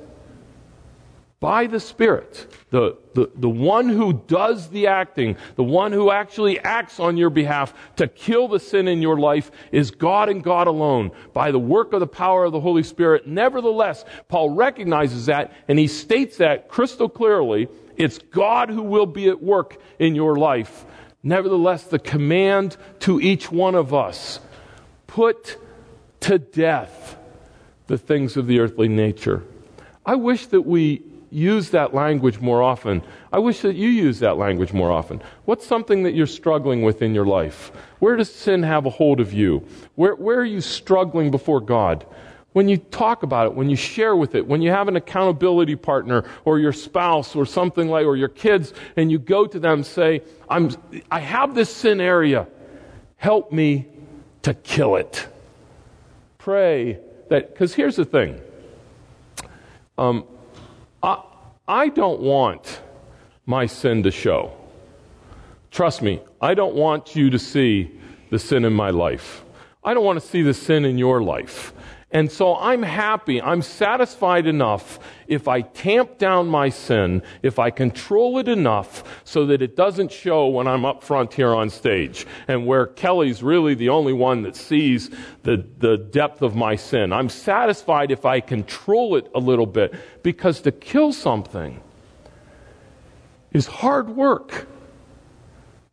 by 1.44 1.68
the 1.68 1.80
Spirit. 1.82 2.48
The, 2.70 2.98
the, 3.16 3.30
the 3.36 3.50
one 3.50 3.90
who 3.90 4.14
does 4.14 4.70
the 4.70 4.88
acting, 4.88 5.36
the 5.58 5.64
one 5.66 5.92
who 5.92 6.10
actually 6.10 6.58
acts 6.58 7.02
on 7.02 7.18
your 7.18 7.30
behalf 7.30 7.74
to 7.98 8.08
kill 8.08 8.48
the 8.48 8.62
sin 8.62 8.88
in 8.88 9.02
your 9.02 9.20
life 9.20 9.52
is 9.74 9.92
God 9.92 10.30
and 10.30 10.42
God 10.42 10.68
alone 10.68 11.12
by 11.34 11.52
the 11.52 11.60
work 11.60 11.92
of 11.92 12.00
the 12.00 12.08
power 12.08 12.46
of 12.46 12.54
the 12.54 12.62
Holy 12.62 12.82
Spirit. 12.82 13.28
Nevertheless, 13.28 14.06
Paul 14.30 14.52
recognizes 14.52 15.26
that 15.26 15.52
and 15.68 15.78
he 15.78 15.88
states 15.88 16.38
that 16.38 16.70
crystal 16.70 17.10
clearly. 17.10 17.68
It's 17.98 18.20
God 18.20 18.70
who 18.70 18.82
will 18.82 19.06
be 19.06 19.28
at 19.28 19.44
work 19.44 19.76
in 20.00 20.16
your 20.16 20.38
life. 20.38 20.86
Nevertheless, 21.24 21.84
the 21.84 22.00
command 22.00 22.78
to 23.02 23.20
each 23.20 23.52
one 23.52 23.76
of 23.76 23.94
us 23.94 24.40
put 25.08 25.58
to 26.22 26.40
death 26.40 27.18
the 27.88 27.98
things 27.98 28.38
of 28.38 28.48
the 28.48 28.62
earthly 28.62 28.88
nature. 28.88 29.44
I 30.06 30.16
wish 30.16 30.46
that 30.48 30.62
we 30.62 31.02
use 31.34 31.72
that 31.72 31.94
language 31.94 32.40
more 32.40 32.62
often. 32.62 33.02
I 33.32 33.40
wish 33.40 33.62
that 33.62 33.76
you 33.76 33.90
use 33.90 34.20
that 34.20 34.38
language 34.38 34.72
more 34.72 34.92
often. 34.92 35.22
What's 35.46 35.66
something 35.66 36.04
that 36.04 36.14
you're 36.14 36.28
struggling 36.28 36.84
with 36.84 37.02
in 37.02 37.14
your 37.14 37.26
life? 37.26 37.72
Where 38.00 38.16
does 38.16 38.34
sin 38.34 38.64
have 38.64 38.86
a 38.86 38.90
hold 38.90 39.20
of 39.20 39.34
you? 39.34 39.68
Where, 39.96 40.16
where 40.16 40.40
are 40.40 40.46
you 40.46 40.62
struggling 40.62 41.32
before 41.32 41.60
God? 41.60 42.06
When 42.54 42.70
you 42.70 42.78
talk 42.78 43.24
about 43.24 43.48
it, 43.48 43.56
when 43.56 43.70
you 43.70 43.76
share 43.76 44.16
with 44.16 44.36
it, 44.36 44.46
when 44.46 44.62
you 44.62 44.70
have 44.70 44.88
an 44.88 44.96
accountability 44.96 45.76
partner 45.76 46.24
or 46.46 46.60
your 46.60 46.74
spouse 46.74 47.36
or 47.36 47.48
something 47.48 47.88
like, 47.88 48.06
or 48.06 48.16
your 48.16 48.30
kids, 48.30 48.74
and 48.96 49.12
you 49.12 49.18
go 49.18 49.48
to 49.48 49.60
them 49.60 49.80
and 49.80 49.86
say, 49.86 50.22
I'm, 50.48 50.70
I 51.10 51.20
have 51.20 51.56
this 51.56 51.76
sin 51.76 52.00
area. 52.00 52.48
Help 53.16 53.52
me 53.52 53.88
to 54.44 54.54
kill 54.54 54.98
it. 54.98 55.28
Pray 56.38 57.00
that, 57.30 57.54
because 57.54 57.74
here's 57.74 57.96
the 57.96 58.06
thing. 58.06 58.40
Um, 59.98 60.26
I, 61.68 61.88
don't 61.90 62.20
want 62.20 62.82
my 63.46 63.66
sin 63.66 64.04
to 64.04 64.12
show. 64.12 64.52
Trust 65.72 66.02
me, 66.02 66.22
I 66.42 66.54
don't 66.54 66.76
want 66.76 67.16
you 67.16 67.30
to 67.30 67.40
see 67.40 67.92
the 68.30 68.40
sin 68.40 68.66
in 68.66 68.74
my 68.74 68.90
life. 68.90 69.46
I 69.84 69.94
don't 69.94 70.04
want 70.04 70.22
to 70.22 70.28
see 70.28 70.42
the 70.42 70.54
sin 70.54 70.86
in 70.86 70.98
your 70.98 71.22
life. 71.22 71.74
And 72.14 72.32
so 72.32 72.56
I'm 72.56 72.84
happy, 72.84 73.42
I'm 73.42 73.64
satisfied 73.64 74.46
enough 74.46 75.00
if 75.28 75.48
I 75.48 75.62
tamp 75.62 76.20
down 76.20 76.48
my 76.48 76.70
sin, 76.70 77.24
if 77.42 77.58
I 77.58 77.72
control 77.72 78.38
it 78.38 78.48
enough 78.48 79.04
so 79.24 79.48
that 79.48 79.64
it 79.64 79.76
doesn't 79.76 80.12
show 80.12 80.48
when 80.48 80.68
I'm 80.68 80.86
up 80.86 81.04
front 81.04 81.34
here 81.34 81.56
on 81.56 81.72
stage 81.72 82.28
and 82.48 82.68
where 82.68 82.86
Kelly's 82.86 83.42
really 83.42 83.74
the 83.74 83.90
only 83.90 84.14
one 84.14 84.44
that 84.44 84.56
sees 84.56 85.10
the, 85.42 85.66
the 85.80 85.98
depth 85.98 86.44
of 86.44 86.56
my 86.56 86.76
sin. 86.76 87.12
I'm 87.12 87.30
satisfied 87.30 88.12
if 88.12 88.26
I 88.26 88.42
control 88.42 89.16
it 89.16 89.32
a 89.34 89.40
little 89.40 89.66
bit 89.66 89.96
because 90.22 90.62
to 90.62 90.72
kill 90.72 91.14
something 91.14 91.82
is 93.52 93.66
hard 93.66 94.10
work. 94.10 94.68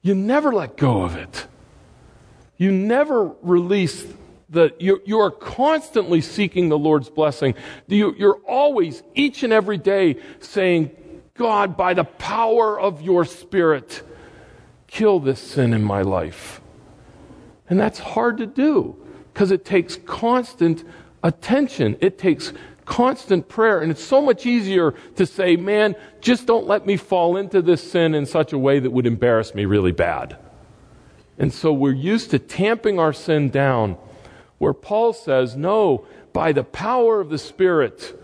You 0.02 0.14
never 0.14 0.52
let 0.52 0.76
go 0.76 1.00
of 1.02 1.16
it. 1.16 1.46
You 2.58 2.72
never 2.72 3.32
release 3.40 4.06
that 4.50 4.80
you, 4.80 5.00
you 5.04 5.18
are 5.20 5.30
constantly 5.30 6.20
seeking 6.20 6.68
the 6.68 6.78
Lord's 6.78 7.08
blessing. 7.08 7.54
You, 7.86 8.14
you're 8.18 8.40
always, 8.46 9.02
each 9.14 9.42
and 9.42 9.52
every 9.52 9.78
day, 9.78 10.16
saying, 10.40 10.90
God, 11.34 11.76
by 11.76 11.94
the 11.94 12.04
power 12.04 12.78
of 12.78 13.00
your 13.00 13.24
Spirit, 13.24 14.02
kill 14.86 15.20
this 15.20 15.40
sin 15.40 15.72
in 15.72 15.84
my 15.84 16.02
life. 16.02 16.60
And 17.68 17.78
that's 17.78 18.00
hard 18.00 18.38
to 18.38 18.46
do 18.46 18.96
because 19.32 19.52
it 19.52 19.64
takes 19.64 19.96
constant 20.04 20.84
attention. 21.22 21.96
It 22.00 22.18
takes 22.18 22.52
constant 22.84 23.48
prayer. 23.48 23.80
And 23.80 23.92
it's 23.92 24.02
so 24.02 24.20
much 24.20 24.46
easier 24.46 24.92
to 25.14 25.24
say, 25.24 25.54
man, 25.54 25.94
just 26.20 26.46
don't 26.46 26.66
let 26.66 26.84
me 26.84 26.96
fall 26.96 27.36
into 27.36 27.62
this 27.62 27.88
sin 27.88 28.16
in 28.16 28.26
such 28.26 28.52
a 28.52 28.58
way 28.58 28.80
that 28.80 28.90
would 28.90 29.06
embarrass 29.06 29.54
me 29.54 29.64
really 29.64 29.92
bad. 29.92 30.36
And 31.38 31.52
so 31.54 31.72
we're 31.72 31.92
used 31.92 32.32
to 32.32 32.40
tamping 32.40 32.98
our 32.98 33.12
sin 33.12 33.48
down 33.48 33.96
where 34.60 34.74
Paul 34.74 35.14
says, 35.14 35.56
No, 35.56 36.06
by 36.34 36.52
the 36.52 36.62
power 36.62 37.18
of 37.18 37.30
the 37.30 37.38
Spirit, 37.38 38.14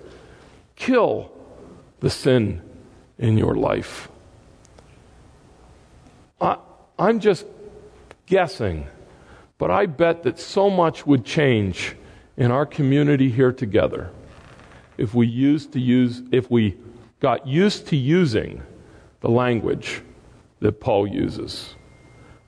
kill 0.76 1.32
the 2.00 2.10
sin 2.10 2.60
in 3.18 3.38
your 3.38 3.54
life. 3.54 4.10
I, 6.38 6.58
I'm 6.98 7.20
just 7.20 7.46
guessing, 8.26 8.86
but 9.56 9.70
I 9.70 9.86
bet 9.86 10.24
that 10.24 10.38
so 10.38 10.68
much 10.68 11.06
would 11.06 11.24
change 11.24 11.96
in 12.36 12.50
our 12.50 12.66
community 12.66 13.30
here 13.30 13.52
together 13.52 14.10
if 14.98 15.14
we 15.14 15.26
used 15.26 15.72
to 15.72 15.80
use 15.80 16.22
if 16.32 16.50
we 16.50 16.76
got 17.18 17.46
used 17.46 17.86
to 17.88 17.96
using 17.96 18.62
the 19.22 19.30
language 19.30 20.02
that 20.60 20.80
Paul 20.80 21.06
uses. 21.06 21.74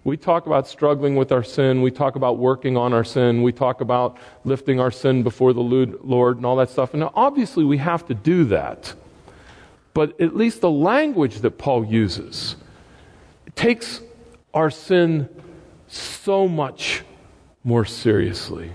We 0.08 0.16
talk 0.16 0.46
about 0.46 0.66
struggling 0.66 1.16
with 1.16 1.32
our 1.32 1.44
sin. 1.44 1.82
We 1.82 1.90
talk 1.90 2.16
about 2.16 2.38
working 2.38 2.78
on 2.78 2.94
our 2.94 3.04
sin. 3.04 3.42
We 3.42 3.52
talk 3.52 3.82
about 3.82 4.16
lifting 4.42 4.80
our 4.80 4.90
sin 4.90 5.22
before 5.22 5.52
the 5.52 5.60
Lord 5.60 6.38
and 6.38 6.46
all 6.46 6.56
that 6.56 6.70
stuff. 6.70 6.94
And 6.94 7.04
obviously, 7.14 7.62
we 7.62 7.76
have 7.76 8.06
to 8.06 8.14
do 8.14 8.44
that. 8.44 8.94
But 9.92 10.18
at 10.18 10.34
least 10.34 10.62
the 10.62 10.70
language 10.70 11.40
that 11.40 11.58
Paul 11.58 11.84
uses 11.84 12.56
takes 13.54 14.00
our 14.54 14.70
sin 14.70 15.28
so 15.88 16.48
much 16.48 17.02
more 17.62 17.84
seriously. 17.84 18.72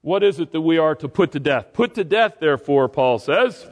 What 0.00 0.22
is 0.22 0.40
it 0.40 0.50
that 0.52 0.62
we 0.62 0.78
are 0.78 0.94
to 0.94 1.08
put 1.08 1.32
to 1.32 1.40
death? 1.40 1.74
Put 1.74 1.94
to 1.96 2.04
death, 2.04 2.36
therefore, 2.40 2.88
Paul 2.88 3.18
says 3.18 3.66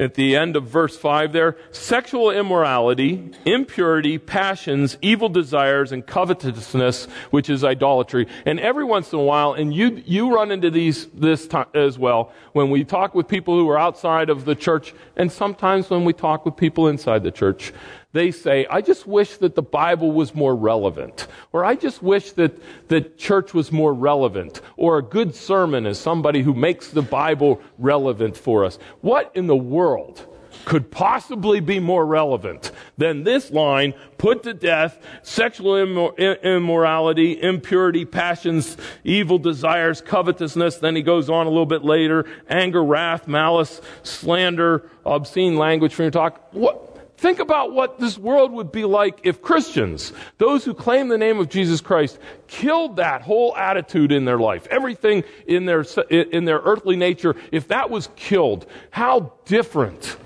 at 0.00 0.14
the 0.14 0.34
end 0.34 0.56
of 0.56 0.64
verse 0.64 0.96
5 0.96 1.32
there 1.32 1.56
sexual 1.70 2.30
immorality, 2.30 3.30
impurity, 3.44 4.18
passions, 4.18 4.96
evil 5.02 5.28
desires, 5.28 5.92
and 5.92 6.06
covetousness, 6.06 7.04
which 7.30 7.50
is 7.50 7.62
idolatry. 7.62 8.26
And 8.46 8.58
every 8.58 8.84
once 8.84 9.12
in 9.12 9.18
a 9.18 9.22
while, 9.22 9.52
and 9.52 9.72
you, 9.72 10.02
you 10.06 10.34
run 10.34 10.50
into 10.50 10.70
these 10.70 11.06
this 11.08 11.46
time 11.46 11.66
as 11.74 11.98
well, 11.98 12.32
when 12.52 12.70
we 12.70 12.82
talk 12.82 13.14
with 13.14 13.28
people 13.28 13.54
who 13.54 13.68
are 13.68 13.78
outside 13.78 14.30
of 14.30 14.46
the 14.46 14.54
church, 14.54 14.94
and 15.16 15.30
sometimes 15.30 15.90
when 15.90 16.04
we 16.04 16.14
talk 16.14 16.46
with 16.46 16.56
people 16.56 16.88
inside 16.88 17.22
the 17.22 17.30
church, 17.30 17.72
they 18.12 18.32
say, 18.32 18.66
I 18.68 18.80
just 18.80 19.06
wish 19.06 19.36
that 19.36 19.54
the 19.54 19.62
Bible 19.62 20.10
was 20.10 20.34
more 20.34 20.56
relevant. 20.56 21.28
Or 21.52 21.64
I 21.64 21.76
just 21.76 22.02
wish 22.02 22.32
that 22.32 22.58
the 22.88 23.02
church 23.02 23.54
was 23.54 23.70
more 23.70 23.94
relevant. 23.94 24.60
Or 24.76 24.98
a 24.98 25.02
good 25.02 25.34
sermon 25.34 25.86
is 25.86 25.98
somebody 25.98 26.42
who 26.42 26.52
makes 26.52 26.88
the 26.88 27.02
Bible 27.02 27.60
relevant 27.78 28.36
for 28.36 28.64
us. 28.64 28.78
What 29.00 29.30
in 29.34 29.46
the 29.46 29.56
world 29.56 30.26
could 30.64 30.90
possibly 30.90 31.60
be 31.60 31.78
more 31.78 32.04
relevant 32.04 32.72
than 32.98 33.24
this 33.24 33.50
line, 33.50 33.94
put 34.18 34.42
to 34.42 34.52
death 34.52 34.98
sexual 35.22 35.76
immorality, 35.78 37.40
impurity, 37.40 38.04
passions, 38.04 38.76
evil 39.04 39.38
desires, 39.38 40.00
covetousness. 40.00 40.76
Then 40.76 40.96
he 40.96 41.02
goes 41.02 41.30
on 41.30 41.46
a 41.46 41.50
little 41.50 41.64
bit 41.64 41.84
later, 41.84 42.26
anger, 42.48 42.84
wrath, 42.84 43.26
malice, 43.26 43.80
slander, 44.02 44.90
obscene 45.06 45.56
language 45.56 45.94
from 45.94 46.04
your 46.04 46.10
talk. 46.10 46.52
What? 46.52 46.89
Think 47.20 47.38
about 47.38 47.74
what 47.74 48.00
this 48.00 48.16
world 48.16 48.50
would 48.52 48.72
be 48.72 48.86
like 48.86 49.20
if 49.24 49.42
Christians, 49.42 50.14
those 50.38 50.64
who 50.64 50.72
claim 50.72 51.08
the 51.08 51.18
name 51.18 51.38
of 51.38 51.50
Jesus 51.50 51.82
Christ, 51.82 52.18
killed 52.46 52.96
that 52.96 53.20
whole 53.20 53.54
attitude 53.54 54.10
in 54.10 54.24
their 54.24 54.38
life. 54.38 54.66
Everything 54.70 55.24
in 55.46 55.66
their, 55.66 55.84
in 56.08 56.46
their 56.46 56.60
earthly 56.60 56.96
nature, 56.96 57.36
if 57.52 57.68
that 57.68 57.90
was 57.90 58.08
killed, 58.16 58.64
how 58.90 59.34
different 59.44 60.16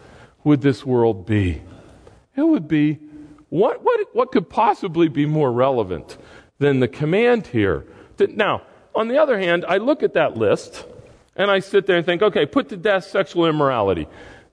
would 0.44 0.60
this 0.60 0.86
world 0.86 1.26
be? 1.26 1.62
It 2.36 2.46
would 2.46 2.68
be, 2.68 3.00
what, 3.48 3.82
what, 3.82 4.14
what 4.14 4.30
could 4.30 4.48
possibly 4.48 5.08
be 5.08 5.26
more 5.26 5.50
relevant 5.50 6.16
than 6.60 6.78
the 6.78 6.86
command 6.86 7.48
here? 7.48 7.86
Now, 8.20 8.62
on 8.94 9.08
the 9.08 9.18
other 9.18 9.36
hand, 9.36 9.64
I 9.68 9.78
look 9.78 10.04
at 10.04 10.14
that 10.14 10.36
list 10.36 10.86
and 11.34 11.50
I 11.50 11.58
sit 11.58 11.88
there 11.88 11.96
and 11.96 12.06
think, 12.06 12.22
okay, 12.22 12.46
put 12.46 12.68
to 12.68 12.76
death 12.76 13.06
sexual 13.06 13.46
immorality. 13.46 14.06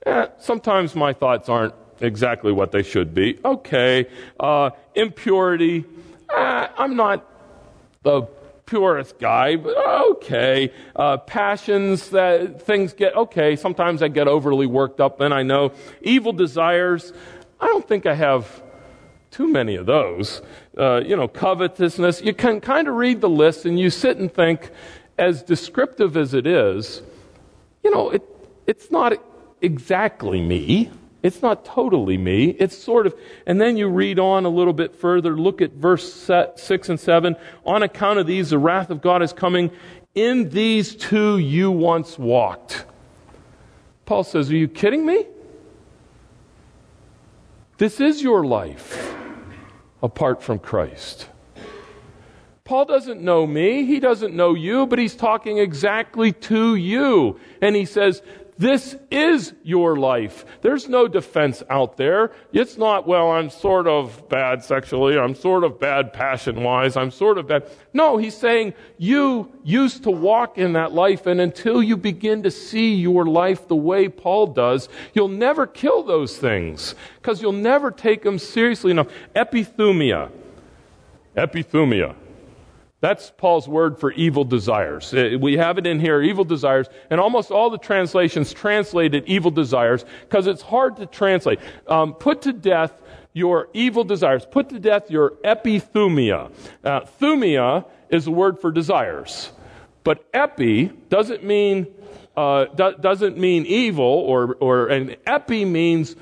Eh, 0.08 0.26
sometimes 0.40 0.96
my 0.96 1.14
thoughts 1.14 1.48
aren't 1.48 1.76
exactly 2.02 2.52
what 2.52 2.72
they 2.72 2.84
should 2.84 3.14
be. 3.14 3.40
Okay. 3.44 4.08
Uh, 4.40 4.72
impurity. 4.96 5.86
Uh, 6.30 6.68
I'm 6.78 6.96
not 6.96 7.28
the 8.04 8.24
purest 8.66 9.20
guy, 9.20 9.58
but 9.58 9.76
okay. 10.12 10.72
Uh, 10.96 11.18
passions 11.18 12.10
that 12.10 12.62
things 12.62 12.94
get 12.94 13.16
okay. 13.16 13.56
Sometimes 13.56 14.02
I 14.02 14.08
get 14.08 14.28
overly 14.28 14.66
worked 14.66 15.02
up, 15.02 15.20
and 15.20 15.34
I 15.34 15.44
know 15.44 15.74
evil 16.02 16.32
desires. 16.32 17.12
I 17.60 17.68
don't 17.68 17.86
think 17.88 18.06
I 18.06 18.16
have 18.16 18.64
too 19.30 19.48
many 19.48 19.76
of 19.76 19.86
those. 19.86 20.42
Uh, 20.78 21.02
you 21.06 21.18
know, 21.18 21.28
covetousness. 21.28 22.22
You 22.22 22.34
can 22.34 22.62
kind 22.62 22.88
of 22.88 22.96
read 22.96 23.20
the 23.20 23.30
list, 23.30 23.66
and 23.66 23.78
you 23.78 23.90
sit 23.90 24.18
and 24.18 24.34
think, 24.34 24.72
as 25.18 25.44
descriptive 25.44 26.16
as 26.16 26.34
it 26.34 26.48
is, 26.48 27.02
you 27.84 27.92
know, 27.92 28.10
it, 28.10 28.24
it's 28.66 28.90
not 28.90 29.14
exactly 29.62 30.42
me. 30.42 30.90
It's 31.24 31.42
not 31.42 31.66
totally 31.66 32.18
me. 32.18 32.46
It's 32.50 32.76
sort 32.76 33.06
of, 33.06 33.16
and 33.46 33.62
then 33.62 33.78
you 33.78 33.88
read 33.88 34.18
on 34.18 34.46
a 34.46 34.50
little 34.50 34.74
bit 34.74 34.96
further. 34.96 35.38
Look 35.38 35.62
at 35.62 35.74
verse 35.74 36.12
6 36.14 36.90
and 36.90 37.00
7. 37.00 37.36
On 37.66 37.84
account 37.84 38.20
of 38.20 38.26
these, 38.26 38.50
the 38.50 38.58
wrath 38.58 38.90
of 38.90 39.02
God 39.02 39.22
is 39.22 39.32
coming. 39.32 39.72
In 40.16 40.50
these 40.50 40.96
too 40.96 41.38
you 41.38 41.72
once 41.72 42.18
walked. 42.18 42.86
Paul 44.06 44.24
says, 44.24 44.52
Are 44.52 44.56
you 44.56 44.68
kidding 44.68 45.06
me? 45.06 45.26
This 47.78 48.00
is 48.00 48.22
your 48.22 48.44
life 48.44 49.16
apart 50.04 50.42
from 50.42 50.60
Christ. 50.60 51.28
Paul 52.64 52.86
doesn't 52.86 53.22
know 53.22 53.46
me, 53.46 53.86
he 53.86 54.00
doesn't 54.00 54.34
know 54.34 54.54
you, 54.54 54.88
but 54.88 54.98
he's 54.98 55.16
talking 55.16 55.58
exactly 55.58 56.32
to 56.32 56.76
you. 56.76 57.40
And 57.62 57.76
he 57.76 57.86
says, 57.86 58.22
this 58.62 58.96
is 59.10 59.54
your 59.64 59.96
life. 59.96 60.46
There's 60.62 60.88
no 60.88 61.08
defense 61.08 61.64
out 61.68 61.98
there. 61.98 62.32
It's 62.54 62.78
not, 62.78 63.08
well, 63.08 63.32
I'm 63.32 63.50
sort 63.50 63.88
of 63.88 64.30
bad 64.30 64.64
sexually. 64.64 65.18
I'm 65.18 65.34
sort 65.34 65.64
of 65.64 65.80
bad 65.80 66.14
passion 66.14 66.62
wise. 66.62 66.96
I'm 66.96 67.10
sort 67.10 67.40
of 67.40 67.48
bad. 67.48 67.68
No, 67.92 68.18
he's 68.18 68.38
saying 68.38 68.76
you 69.00 69.52
used 69.64 70.04
to 70.04 70.12
walk 70.12 70.60
in 70.60 70.74
that 70.74 70.92
life 70.92 71.26
and 71.26 71.42
until 71.42 71.82
you 71.82 71.98
begin 71.98 72.44
to 72.44 72.52
see 72.52 72.94
your 72.94 73.26
life 73.26 73.68
the 73.68 73.76
way 73.76 74.08
Paul 74.08 74.46
does, 74.46 74.90
you'll 75.16 75.28
never 75.28 75.66
kill 75.66 76.04
those 76.04 76.38
things 76.38 76.94
because 77.16 77.42
you'll 77.42 77.54
never 77.54 77.90
take 77.90 78.22
them 78.22 78.38
seriously 78.38 78.92
enough. 78.92 79.08
Epithumia. 79.36 80.30
Epithumia. 81.36 82.16
That's 83.02 83.32
Paul's 83.36 83.68
word 83.68 83.98
for 84.00 84.12
evil 84.12 84.44
desires. 84.44 85.12
Uh, 85.12 85.36
we 85.42 85.58
have 85.58 85.80
it 85.80 85.88
in 85.88 86.00
here, 86.00 86.22
evil 86.22 86.44
desires, 86.46 86.88
and 87.10 87.20
almost 87.20 87.50
all 87.50 87.72
the 87.72 87.80
translations 87.80 88.54
translated 88.54 89.24
evil 89.26 89.50
desires 89.50 90.06
because 90.22 90.46
it's 90.46 90.62
hard 90.62 90.98
to 90.98 91.08
translate. 91.08 91.60
Um, 91.88 92.14
put 92.14 92.44
to 92.44 92.54
death 92.54 92.94
your 93.34 93.70
evil 93.74 94.04
desires. 94.04 94.46
Put 94.46 94.70
to 94.70 94.80
death 94.80 95.10
your 95.10 95.32
epithumia. 95.44 96.52
Uh, 96.84 97.02
thumia 97.20 97.86
is 98.10 98.28
a 98.28 98.32
word 98.32 98.60
for 98.60 98.72
desires, 98.72 99.52
but 100.04 100.24
epi 100.32 100.86
doesn't 101.10 101.44
mean 101.44 101.88
uh, 102.38 102.66
do, 102.66 102.94
doesn't 103.02 103.36
mean 103.36 103.66
evil, 103.66 104.06
or 104.06 104.56
or 104.60 104.88
and 104.90 105.18
epi 105.26 105.66
means 105.66 106.16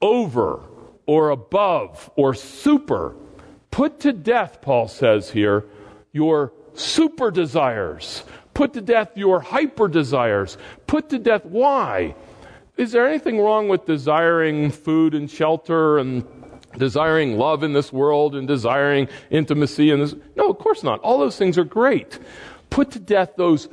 over 0.00 0.60
or 1.06 1.30
above 1.30 2.08
or 2.14 2.34
super. 2.34 3.16
Put 3.72 4.00
to 4.00 4.12
death, 4.12 4.62
Paul 4.62 4.86
says 4.86 5.30
here 5.30 5.64
your 6.12 6.52
super 6.74 7.30
desires. 7.30 8.22
Put 8.54 8.72
to 8.74 8.80
death 8.80 9.16
your 9.16 9.40
hyper 9.40 9.88
desires. 9.88 10.56
Put 10.86 11.10
to 11.10 11.18
death 11.18 11.44
why? 11.44 12.14
Is 12.76 12.92
there 12.92 13.06
anything 13.06 13.40
wrong 13.40 13.68
with 13.68 13.86
desiring 13.86 14.70
food 14.70 15.14
and 15.14 15.30
shelter 15.30 15.98
and 15.98 16.24
desiring 16.76 17.36
love 17.36 17.62
in 17.62 17.72
this 17.72 17.92
world 17.92 18.34
and 18.34 18.46
desiring 18.46 19.08
intimacy 19.30 19.90
in 19.90 20.00
this? 20.00 20.14
No, 20.36 20.50
of 20.50 20.58
course 20.58 20.82
not. 20.82 21.00
All 21.00 21.18
those 21.18 21.36
things 21.36 21.58
are 21.58 21.64
great. 21.64 22.18
Put 22.70 22.92
to 22.92 23.00
death 23.00 23.30
those 23.36 23.68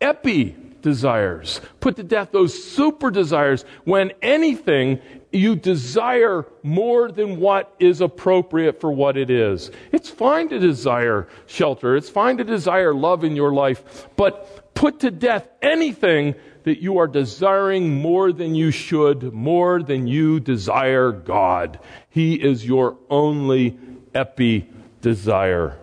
epi 0.00 0.56
desires. 0.82 1.60
Put 1.80 1.96
to 1.96 2.02
death 2.02 2.30
those 2.32 2.60
super 2.60 3.10
desires 3.10 3.64
when 3.84 4.12
anything 4.22 5.00
you 5.32 5.56
desire 5.56 6.46
more 6.62 7.10
than 7.10 7.38
what 7.38 7.74
is 7.78 8.00
appropriate 8.00 8.80
for 8.80 8.90
what 8.90 9.16
it 9.16 9.30
is. 9.30 9.70
It's 9.92 10.10
fine 10.10 10.48
to 10.48 10.58
desire 10.58 11.28
shelter. 11.46 11.96
It's 11.96 12.10
fine 12.10 12.38
to 12.38 12.44
desire 12.44 12.92
love 12.94 13.24
in 13.24 13.36
your 13.36 13.52
life, 13.52 14.08
but 14.16 14.74
put 14.74 15.00
to 15.00 15.10
death 15.10 15.48
anything 15.62 16.34
that 16.64 16.82
you 16.82 16.98
are 16.98 17.06
desiring 17.06 18.00
more 18.00 18.32
than 18.32 18.54
you 18.54 18.70
should, 18.70 19.32
more 19.32 19.82
than 19.82 20.06
you 20.06 20.40
desire 20.40 21.12
God. 21.12 21.78
He 22.08 22.34
is 22.34 22.66
your 22.66 22.96
only 23.08 23.78
epi 24.14 24.68
desire. 25.00 25.78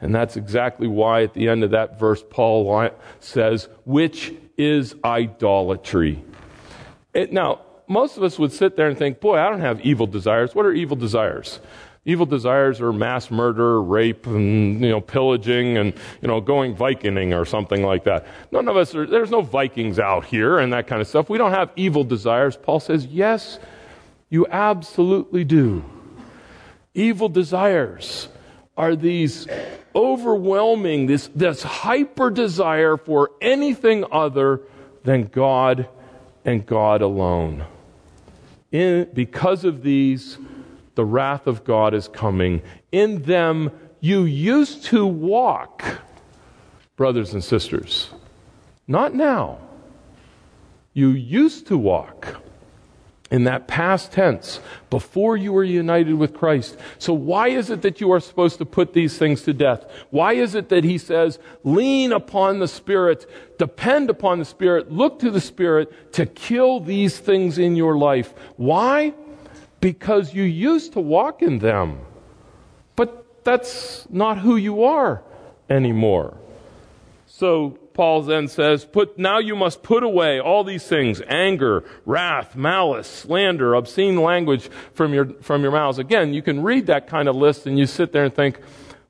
And 0.00 0.14
that's 0.14 0.36
exactly 0.36 0.86
why 0.86 1.24
at 1.24 1.34
the 1.34 1.48
end 1.48 1.64
of 1.64 1.72
that 1.72 1.98
verse, 1.98 2.22
Paul 2.30 2.90
says, 3.20 3.68
which 3.84 4.32
is 4.56 4.94
idolatry. 5.04 6.22
It, 7.12 7.32
now, 7.32 7.60
most 7.88 8.16
of 8.16 8.22
us 8.22 8.38
would 8.38 8.52
sit 8.52 8.76
there 8.76 8.88
and 8.88 8.96
think, 8.96 9.20
boy, 9.20 9.38
I 9.38 9.50
don't 9.50 9.60
have 9.60 9.80
evil 9.80 10.06
desires. 10.06 10.54
What 10.54 10.66
are 10.66 10.72
evil 10.72 10.96
desires? 10.96 11.60
Evil 12.04 12.26
desires 12.26 12.80
are 12.80 12.92
mass 12.92 13.30
murder, 13.30 13.82
rape, 13.82 14.26
and 14.26 14.80
you 14.80 14.88
know, 14.88 15.00
pillaging, 15.00 15.76
and 15.76 15.92
you 16.22 16.28
know, 16.28 16.40
going 16.40 16.74
Vikinging 16.74 17.38
or 17.38 17.44
something 17.44 17.82
like 17.82 18.04
that. 18.04 18.26
None 18.50 18.66
of 18.68 18.76
us 18.76 18.94
are. 18.94 19.06
There's 19.06 19.30
no 19.30 19.42
Vikings 19.42 19.98
out 19.98 20.24
here 20.24 20.58
and 20.58 20.72
that 20.72 20.86
kind 20.86 21.02
of 21.02 21.08
stuff. 21.08 21.28
We 21.28 21.36
don't 21.36 21.52
have 21.52 21.70
evil 21.76 22.04
desires. 22.04 22.56
Paul 22.56 22.80
says, 22.80 23.04
yes, 23.06 23.58
you 24.30 24.46
absolutely 24.46 25.44
do. 25.44 25.84
Evil 26.94 27.28
desires 27.28 28.28
are 28.76 28.96
these 28.96 29.46
overwhelming, 29.94 31.06
this, 31.06 31.28
this 31.34 31.62
hyper 31.62 32.30
desire 32.30 32.96
for 32.96 33.32
anything 33.40 34.04
other 34.10 34.62
than 35.04 35.24
God 35.24 35.88
and 36.44 36.64
God 36.64 37.02
alone. 37.02 37.66
In, 38.70 39.08
because 39.14 39.64
of 39.64 39.82
these, 39.82 40.38
the 40.94 41.04
wrath 41.04 41.46
of 41.46 41.64
God 41.64 41.94
is 41.94 42.08
coming. 42.08 42.62
In 42.92 43.22
them, 43.22 43.70
you 44.00 44.24
used 44.24 44.84
to 44.86 45.06
walk, 45.06 45.84
brothers 46.96 47.34
and 47.34 47.42
sisters. 47.42 48.10
Not 48.86 49.14
now. 49.14 49.58
You 50.92 51.10
used 51.10 51.66
to 51.68 51.78
walk 51.78 52.36
in 53.30 53.44
that 53.44 53.68
past 53.68 54.12
tense 54.12 54.60
before 54.88 55.36
you 55.36 55.52
were 55.52 55.64
united 55.64 56.14
with 56.14 56.32
Christ. 56.32 56.78
So 56.98 57.12
why 57.12 57.48
is 57.48 57.68
it 57.68 57.82
that 57.82 58.00
you 58.00 58.10
are 58.12 58.20
supposed 58.20 58.58
to 58.58 58.64
put 58.64 58.94
these 58.94 59.18
things 59.18 59.42
to 59.42 59.52
death? 59.52 59.84
Why 60.10 60.32
is 60.32 60.54
it 60.54 60.70
that 60.70 60.84
he 60.84 60.96
says, 60.96 61.38
lean 61.62 62.12
upon 62.12 62.58
the 62.58 62.68
Spirit, 62.68 63.26
depend 63.58 64.08
upon 64.08 64.38
the 64.38 64.46
Spirit, 64.46 64.90
look 64.90 65.18
to 65.18 65.30
the 65.30 65.42
Spirit 65.42 66.12
to 66.14 66.24
kill 66.24 66.80
these 66.80 67.18
things 67.18 67.58
in 67.58 67.76
your 67.76 67.98
life? 67.98 68.32
Why? 68.56 69.12
Because 69.80 70.32
you 70.32 70.44
used 70.44 70.94
to 70.94 71.00
walk 71.00 71.42
in 71.42 71.58
them. 71.58 72.00
But 72.96 73.44
that's 73.44 74.08
not 74.10 74.38
who 74.38 74.56
you 74.56 74.84
are 74.84 75.22
anymore. 75.68 76.36
So 77.26 77.78
Paul 77.98 78.22
then 78.22 78.46
says, 78.46 78.84
put, 78.84 79.18
now 79.18 79.40
you 79.40 79.56
must 79.56 79.82
put 79.82 80.04
away 80.04 80.38
all 80.38 80.62
these 80.62 80.86
things, 80.86 81.20
anger, 81.26 81.82
wrath, 82.06 82.54
malice, 82.54 83.08
slander, 83.08 83.74
obscene 83.74 84.22
language 84.22 84.70
from 84.94 85.12
your, 85.12 85.26
from 85.42 85.62
your 85.62 85.72
mouths. 85.72 85.98
Again, 85.98 86.32
you 86.32 86.40
can 86.40 86.62
read 86.62 86.86
that 86.86 87.08
kind 87.08 87.26
of 87.26 87.34
list 87.34 87.66
and 87.66 87.76
you 87.76 87.86
sit 87.86 88.12
there 88.12 88.22
and 88.22 88.32
think, 88.32 88.60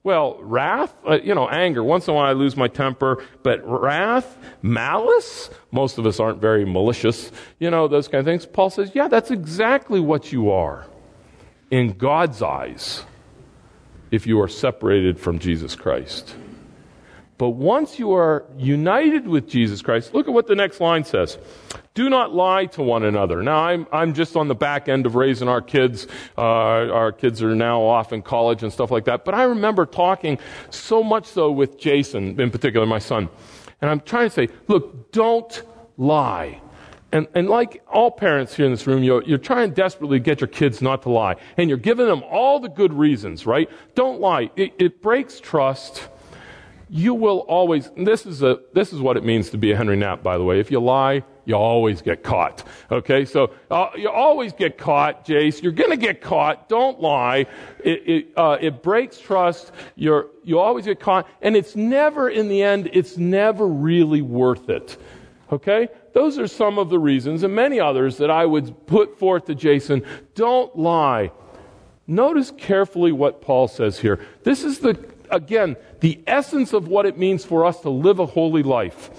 well, 0.05 0.39
wrath, 0.41 0.95
uh, 1.07 1.19
you 1.23 1.35
know, 1.35 1.47
anger. 1.51 1.85
Once 1.85 2.09
in 2.09 2.15
a 2.15 2.17
while 2.17 2.25
I 2.25 2.33
lose 2.33 2.57
my 2.57 2.67
temper, 2.67 3.23
but 3.43 3.61
wrath, 3.63 4.39
malice, 4.63 5.51
most 5.71 5.99
of 5.99 6.07
us 6.07 6.19
aren't 6.19 6.41
very 6.41 6.65
malicious, 6.65 7.31
you 7.59 7.71
know, 7.71 7.89
those 7.89 8.09
kind 8.09 8.21
of 8.21 8.25
things. 8.25 8.47
Paul 8.47 8.71
says, 8.71 8.93
yeah, 8.95 9.07
that's 9.07 9.31
exactly 9.31 10.01
what 10.01 10.33
you 10.33 10.51
are 10.51 10.87
in 11.71 11.93
God's 11.93 12.41
eyes 12.41 13.05
if 14.11 14.27
you 14.27 14.41
are 14.41 14.49
separated 14.49 15.21
from 15.21 15.39
Jesus 15.39 15.77
Christ. 15.77 16.35
But 17.39 17.51
once 17.51 18.01
you 18.01 18.13
are 18.13 18.45
united 18.59 19.29
with 19.29 19.49
Jesus 19.49 19.81
Christ, 19.81 20.13
look 20.13 20.27
at 20.27 20.35
what 20.35 20.49
the 20.49 20.57
next 20.57 20.81
line 20.81 21.05
says. 21.05 21.39
Do 21.95 22.11
not 22.11 22.35
lie 22.35 22.67
to 22.67 22.83
one 22.83 23.05
another. 23.05 23.43
Now, 23.45 23.59
I'm, 23.59 23.87
I'm 23.93 24.13
just 24.13 24.37
on 24.37 24.49
the 24.49 24.57
back 24.57 24.89
end 24.89 25.07
of 25.07 25.15
raising 25.15 25.49
our 25.49 25.63
kids. 25.63 26.09
Uh, 26.37 26.43
our 26.43 27.13
kids 27.13 27.41
are 27.43 27.55
now 27.55 27.83
off 27.83 28.13
in 28.13 28.23
college 28.23 28.65
and 28.65 28.73
stuff 28.73 28.91
like 28.91 29.05
that. 29.05 29.25
But 29.25 29.35
I 29.35 29.45
remember 29.45 29.87
talking 29.87 30.39
so 30.71 31.03
much 31.05 31.27
so 31.27 31.53
with 31.53 31.79
Jason, 31.79 32.41
in 32.41 32.51
particular, 32.51 32.87
my 32.87 32.99
son. 32.99 33.29
And 33.81 33.89
I'm 33.89 34.01
trying 34.01 34.29
to 34.29 34.35
say, 34.35 34.49
look, 34.67 35.13
don't 35.13 35.63
lie. 35.97 36.61
And, 37.13 37.29
and 37.35 37.49
like 37.49 37.83
all 37.89 38.11
parents 38.11 38.57
here 38.57 38.67
in 38.67 38.73
this 38.73 38.87
room, 38.87 39.05
you're, 39.05 39.23
you're 39.23 39.39
trying 39.39 39.71
desperately 39.71 40.19
to 40.19 40.25
get 40.25 40.41
your 40.41 40.49
kids 40.49 40.83
not 40.83 41.03
to 41.03 41.11
lie. 41.11 41.37
And 41.57 41.69
you're 41.69 41.79
giving 41.79 42.07
them 42.07 42.25
all 42.25 42.59
the 42.59 42.69
good 42.69 42.93
reasons, 42.93 43.47
right? 43.47 43.71
Don't 43.95 44.21
lie. 44.21 44.51
It, 44.57 44.75
it 44.79 45.01
breaks 45.01 45.39
trust 45.39 46.09
you 46.89 47.15
will 47.15 47.41
always, 47.41 47.91
this 47.97 48.27
is, 48.27 48.43
a, 48.43 48.61
this 48.73 48.93
is 48.93 49.01
what 49.01 49.17
it 49.17 49.25
means 49.25 49.51
to 49.51 49.59
be 49.59 49.73
a 49.73 49.77
Henry 49.77 49.97
Knapp, 49.97 50.23
by 50.23 50.39
the 50.39 50.45
way. 50.45 50.59
If 50.61 50.71
you 50.71 50.81
lie, 50.81 51.23
you 51.45 51.55
always 51.55 52.03
get 52.03 52.23
caught. 52.23 52.65
Okay, 52.91 53.25
so 53.25 53.53
uh, 53.71 53.91
you 53.97 54.09
always 54.09 54.53
get 54.53 54.77
caught, 54.77 55.27
Jace. 55.27 55.63
You're 55.63 55.73
going 55.73 55.91
to 55.91 55.97
get 55.97 56.21
caught. 56.21 56.69
Don't 56.69 57.01
lie. 57.01 57.47
It, 57.83 58.09
it, 58.09 58.29
uh, 58.37 58.59
it 58.61 58.83
breaks 58.83 59.19
trust. 59.19 59.73
You're, 59.97 60.29
you 60.45 60.59
always 60.59 60.85
get 60.85 61.01
caught. 61.01 61.27
And 61.41 61.57
it's 61.57 61.75
never, 61.75 62.29
in 62.29 62.49
the 62.49 62.63
end, 62.63 62.91
it's 62.93 63.17
never 63.17 63.67
really 63.67 64.23
worth 64.23 64.69
it. 64.69 64.99
Okay? 65.51 65.89
Those 66.13 66.39
are 66.39 66.49
some 66.49 66.79
of 66.79 66.91
the 66.91 66.99
reasons, 66.99 67.43
and 67.43 67.55
many 67.55 67.81
others, 67.81 68.19
that 68.19 68.31
I 68.31 68.45
would 68.45 68.87
put 68.87 69.19
forth 69.19 69.47
to 69.47 69.55
Jason. 69.55 70.05
Don't 70.35 70.77
lie. 70.77 71.33
Notice 72.07 72.51
carefully 72.51 73.13
what 73.13 73.41
Paul 73.41 73.69
says 73.69 73.99
here. 73.99 74.19
This 74.43 74.65
is 74.65 74.79
the, 74.79 74.99
again, 75.31 75.77
the 76.01 76.23
essence 76.27 76.73
of 76.73 76.89
what 76.89 77.07
it 77.07 77.19
means 77.19 77.45
for 77.45 77.65
us 77.65 77.81
to 77.81 77.91
live 77.91 78.19
a 78.19 78.27
holy 78.27 78.63
life 78.63 79.11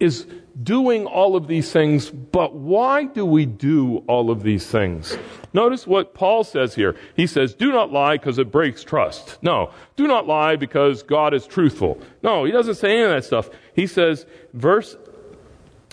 is 0.00 0.26
doing 0.62 1.06
all 1.06 1.36
of 1.36 1.46
these 1.46 1.72
things, 1.72 2.10
but 2.10 2.54
why 2.54 3.04
do 3.04 3.24
we 3.24 3.46
do 3.46 3.98
all 4.08 4.30
of 4.30 4.42
these 4.42 4.66
things? 4.66 5.16
Notice 5.52 5.86
what 5.86 6.14
Paul 6.14 6.44
says 6.44 6.74
here. 6.74 6.96
He 7.16 7.26
says, 7.26 7.54
do 7.54 7.72
not 7.72 7.92
lie 7.92 8.16
because 8.16 8.38
it 8.38 8.50
breaks 8.50 8.84
trust. 8.84 9.42
No. 9.42 9.70
Do 9.96 10.06
not 10.06 10.26
lie 10.26 10.56
because 10.56 11.02
God 11.02 11.34
is 11.34 11.46
truthful. 11.46 12.00
No, 12.22 12.44
he 12.44 12.52
doesn't 12.52 12.76
say 12.76 12.92
any 12.92 13.02
of 13.02 13.10
that 13.10 13.24
stuff. 13.24 13.50
He 13.74 13.86
says, 13.86 14.26
verse, 14.52 14.96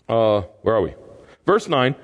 uh, 0.10 0.42
where 0.62 0.76
are 0.76 0.82
we? 0.82 0.94
Verse 1.46 1.68
9. 1.68 1.96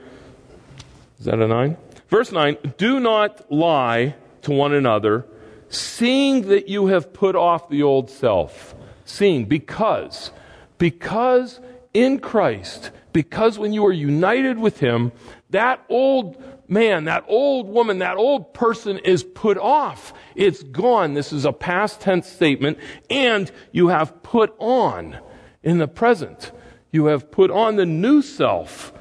Is 1.19 1.25
that 1.25 1.39
a 1.39 1.47
9? 1.47 1.77
Verse 2.10 2.32
9, 2.32 2.58
do 2.77 2.99
not 2.99 3.51
lie 3.51 4.15
to 4.41 4.51
one 4.51 4.73
another, 4.73 5.25
seeing 5.71 6.49
that 6.49 6.67
you 6.67 6.88
have 6.88 7.13
put 7.13 7.36
off 7.36 7.69
the 7.69 7.81
old 7.81 8.10
self. 8.10 8.75
Seeing, 9.05 9.45
because, 9.45 10.31
because 10.77 11.60
in 11.93 12.19
Christ, 12.19 12.91
because 13.13 13.57
when 13.57 13.73
you 13.73 13.86
are 13.86 13.91
united 13.91 14.57
with 14.60 14.79
Him, 14.79 15.12
that 15.49 15.84
old 15.89 16.41
man, 16.67 17.05
that 17.05 17.25
old 17.27 17.67
woman, 17.67 17.99
that 17.99 18.17
old 18.17 18.53
person 18.53 18.97
is 18.99 19.23
put 19.23 19.57
off. 19.57 20.13
It's 20.36 20.63
gone. 20.63 21.13
This 21.13 21.34
is 21.34 21.43
a 21.43 21.51
past 21.51 21.99
tense 21.99 22.27
statement. 22.27 22.77
And 23.10 23.51
you 23.71 23.89
have 23.89 24.23
put 24.23 24.55
on 24.60 25.17
in 25.63 25.77
the 25.79 25.88
present. 25.88 26.51
You 26.91 27.07
have 27.07 27.31
put 27.31 27.51
on 27.51 27.75
the 27.75 27.86
new 27.86 28.21
self 28.21 28.93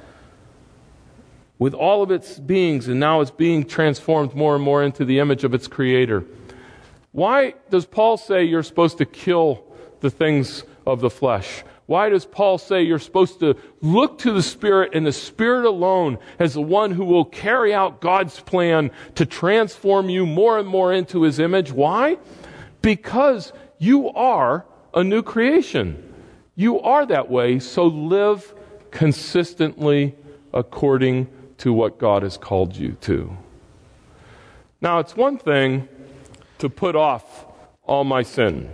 with 1.58 1.74
all 1.74 2.02
of 2.02 2.10
its 2.10 2.38
beings, 2.38 2.88
and 2.88 2.98
now 2.98 3.20
it's 3.20 3.30
being 3.30 3.64
transformed 3.64 4.34
more 4.34 4.54
and 4.54 4.64
more 4.64 4.82
into 4.82 5.04
the 5.04 5.18
image 5.18 5.44
of 5.44 5.52
its 5.52 5.68
creator. 5.68 6.24
Why 7.12 7.54
does 7.70 7.86
Paul 7.86 8.16
say 8.16 8.44
you're 8.44 8.62
supposed 8.62 8.98
to 8.98 9.06
kill 9.06 9.64
the 10.00 10.10
things 10.10 10.64
of 10.86 11.00
the 11.00 11.10
flesh? 11.10 11.64
Why 11.86 12.08
does 12.08 12.24
Paul 12.24 12.58
say 12.58 12.82
you're 12.82 13.00
supposed 13.00 13.40
to 13.40 13.56
look 13.80 14.18
to 14.18 14.32
the 14.32 14.44
Spirit 14.44 14.94
and 14.94 15.04
the 15.04 15.12
Spirit 15.12 15.64
alone 15.64 16.18
as 16.38 16.54
the 16.54 16.62
one 16.62 16.92
who 16.92 17.04
will 17.04 17.24
carry 17.24 17.74
out 17.74 18.00
God's 18.00 18.38
plan 18.38 18.92
to 19.16 19.26
transform 19.26 20.08
you 20.08 20.24
more 20.24 20.56
and 20.56 20.68
more 20.68 20.92
into 20.92 21.22
His 21.22 21.40
image? 21.40 21.72
Why? 21.72 22.18
Because 22.80 23.52
you 23.78 24.08
are 24.10 24.64
a 24.94 25.02
new 25.02 25.22
creation. 25.22 26.14
You 26.54 26.78
are 26.80 27.04
that 27.06 27.28
way, 27.28 27.58
so 27.58 27.86
live 27.86 28.54
consistently 28.92 30.14
according 30.52 31.28
to 31.58 31.72
what 31.72 31.98
God 31.98 32.22
has 32.22 32.38
called 32.38 32.76
you 32.76 32.92
to. 33.00 33.36
Now, 34.80 35.00
it's 35.00 35.16
one 35.16 35.38
thing 35.38 35.88
to 36.60 36.70
put 36.70 36.96
off 36.96 37.46
all 37.84 38.04
my 38.04 38.22
sin. 38.22 38.70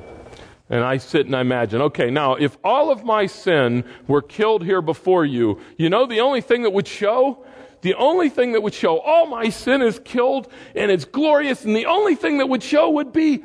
And 0.68 0.82
I 0.82 0.96
sit 0.96 1.26
and 1.26 1.36
I 1.36 1.40
imagine, 1.40 1.80
okay, 1.82 2.10
now 2.10 2.34
if 2.34 2.56
all 2.64 2.90
of 2.90 3.04
my 3.04 3.26
sin 3.26 3.84
were 4.08 4.22
killed 4.22 4.64
here 4.64 4.82
before 4.82 5.24
you, 5.24 5.60
you 5.76 5.88
know 5.88 6.06
the 6.06 6.20
only 6.20 6.40
thing 6.40 6.62
that 6.62 6.72
would 6.72 6.88
show? 6.88 7.44
The 7.82 7.94
only 7.94 8.30
thing 8.30 8.52
that 8.52 8.62
would 8.62 8.74
show 8.74 8.98
all 8.98 9.26
my 9.26 9.48
sin 9.48 9.80
is 9.80 10.00
killed 10.04 10.48
and 10.74 10.90
it's 10.90 11.04
glorious, 11.04 11.64
and 11.64 11.76
the 11.76 11.86
only 11.86 12.16
thing 12.16 12.38
that 12.38 12.48
would 12.48 12.62
show 12.62 12.90
would 12.90 13.12
be 13.12 13.44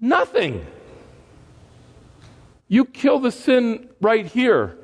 nothing. 0.00 0.66
You 2.68 2.86
kill 2.86 3.18
the 3.18 3.32
sin 3.32 3.90
right 4.00 4.24
here. 4.24 4.78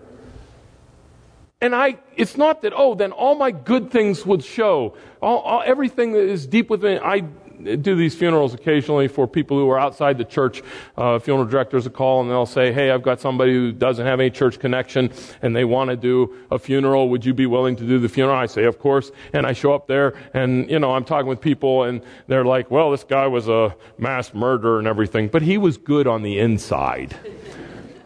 And 1.60 1.74
I, 1.74 1.98
it's 2.16 2.36
not 2.36 2.62
that, 2.62 2.74
oh, 2.76 2.94
then 2.94 3.12
all 3.12 3.34
my 3.34 3.50
good 3.50 3.90
things 3.90 4.26
would 4.26 4.44
show. 4.44 4.94
All, 5.22 5.38
all, 5.38 5.62
everything 5.64 6.12
that 6.12 6.24
is 6.24 6.46
deep 6.46 6.68
within, 6.68 7.00
I 7.02 7.24
do 7.62 7.94
these 7.94 8.14
funerals 8.14 8.54
occasionally 8.54 9.08
for 9.08 9.26
people 9.26 9.58
who 9.58 9.68
are 9.70 9.78
outside 9.78 10.18
the 10.18 10.24
church. 10.24 10.62
Uh, 10.96 11.18
funeral 11.18 11.46
directors 11.46 11.84
will 11.84 11.92
call 11.92 12.20
and 12.20 12.30
they'll 12.30 12.46
say, 12.46 12.72
Hey, 12.72 12.90
I've 12.90 13.02
got 13.02 13.20
somebody 13.20 13.52
who 13.52 13.72
doesn't 13.72 14.04
have 14.06 14.20
any 14.20 14.30
church 14.30 14.58
connection 14.58 15.10
and 15.42 15.54
they 15.54 15.64
want 15.64 15.90
to 15.90 15.96
do 15.96 16.34
a 16.50 16.58
funeral. 16.58 17.08
Would 17.10 17.24
you 17.24 17.34
be 17.34 17.46
willing 17.46 17.76
to 17.76 17.86
do 17.86 17.98
the 17.98 18.08
funeral? 18.08 18.36
I 18.36 18.46
say, 18.46 18.64
Of 18.64 18.78
course. 18.78 19.10
And 19.32 19.46
I 19.46 19.52
show 19.52 19.74
up 19.74 19.86
there 19.86 20.14
and, 20.34 20.70
you 20.70 20.78
know, 20.78 20.92
I'm 20.92 21.04
talking 21.04 21.28
with 21.28 21.40
people 21.40 21.84
and 21.84 22.02
they're 22.26 22.44
like, 22.44 22.70
Well, 22.70 22.90
this 22.90 23.04
guy 23.04 23.26
was 23.26 23.48
a 23.48 23.74
mass 23.98 24.34
murderer 24.34 24.78
and 24.78 24.86
everything, 24.86 25.28
but 25.28 25.42
he 25.42 25.58
was 25.58 25.76
good 25.76 26.06
on 26.06 26.22
the 26.22 26.38
inside. 26.38 27.16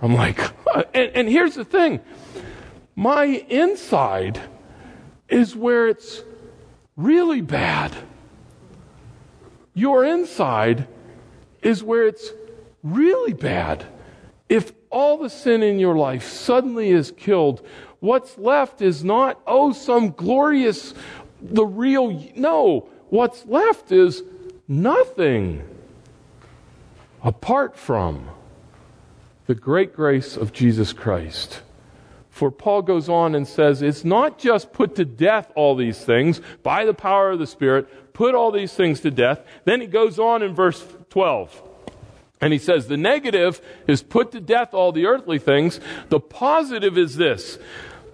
I'm 0.03 0.15
like, 0.15 0.41
and, 0.95 1.11
and 1.15 1.29
here's 1.29 1.55
the 1.55 1.65
thing 1.65 2.01
my 2.97 3.25
inside 3.25 4.41
is 5.29 5.55
where 5.57 5.89
it's 5.89 6.23
really 6.97 7.41
bad. 7.41 7.97
Your 9.75 10.05
inside 10.05 10.87
is 11.63 11.83
where 11.83 12.07
it's 12.07 12.33
really 12.83 13.33
bad. 13.33 13.87
If 14.49 14.73
all 14.91 15.19
the 15.19 15.31
sin 15.31 15.63
in 15.63 15.79
your 15.79 15.95
life 15.95 16.25
suddenly 16.25 16.91
is 16.91 17.13
killed, 17.13 17.65
what's 18.01 18.37
left 18.37 18.83
is 18.83 19.05
not, 19.05 19.41
oh, 19.47 19.73
some 19.73 20.11
glorious, 20.11 20.95
the 21.41 21.65
real. 21.65 22.11
No, 22.35 22.89
what's 23.09 23.47
left 23.47 23.93
is 23.93 24.23
nothing 24.67 25.63
apart 27.23 27.77
from 27.77 28.29
the 29.47 29.55
great 29.55 29.95
grace 29.95 30.37
of 30.37 30.53
Jesus 30.53 30.93
Christ. 30.93 31.63
For 32.31 32.51
Paul 32.51 32.83
goes 32.83 33.09
on 33.09 33.35
and 33.35 33.47
says, 33.47 33.83
it's 33.83 34.05
not 34.05 34.39
just 34.39 34.73
put 34.73 34.95
to 34.95 35.05
death 35.05 35.53
all 35.55 35.75
these 35.75 35.99
things 35.99 36.41
by 36.63 36.85
the 36.85 36.95
power 36.95 37.33
of 37.33 37.39
the 37.39 37.47
Spirit, 37.47 37.89
put 38.21 38.35
all 38.35 38.53
these 38.53 38.75
things 38.75 39.01
to 39.01 39.11
death. 39.11 39.41
Then 39.65 39.81
he 39.81 39.87
goes 39.87 40.19
on 40.19 40.43
in 40.43 40.55
verse 40.55 40.87
12. 41.09 41.63
And 42.43 42.53
he 42.53 42.59
says, 42.59 42.87
the 42.87 42.99
negative 42.99 43.63
is 43.87 44.03
put 44.03 44.31
to 44.33 44.41
death 44.41 44.75
all 44.75 44.93
the 44.93 45.07
earthly 45.07 45.39
things. 45.39 45.81
The 46.11 46.21
positive 46.21 46.99
is 46.99 47.17
this. 47.17 47.59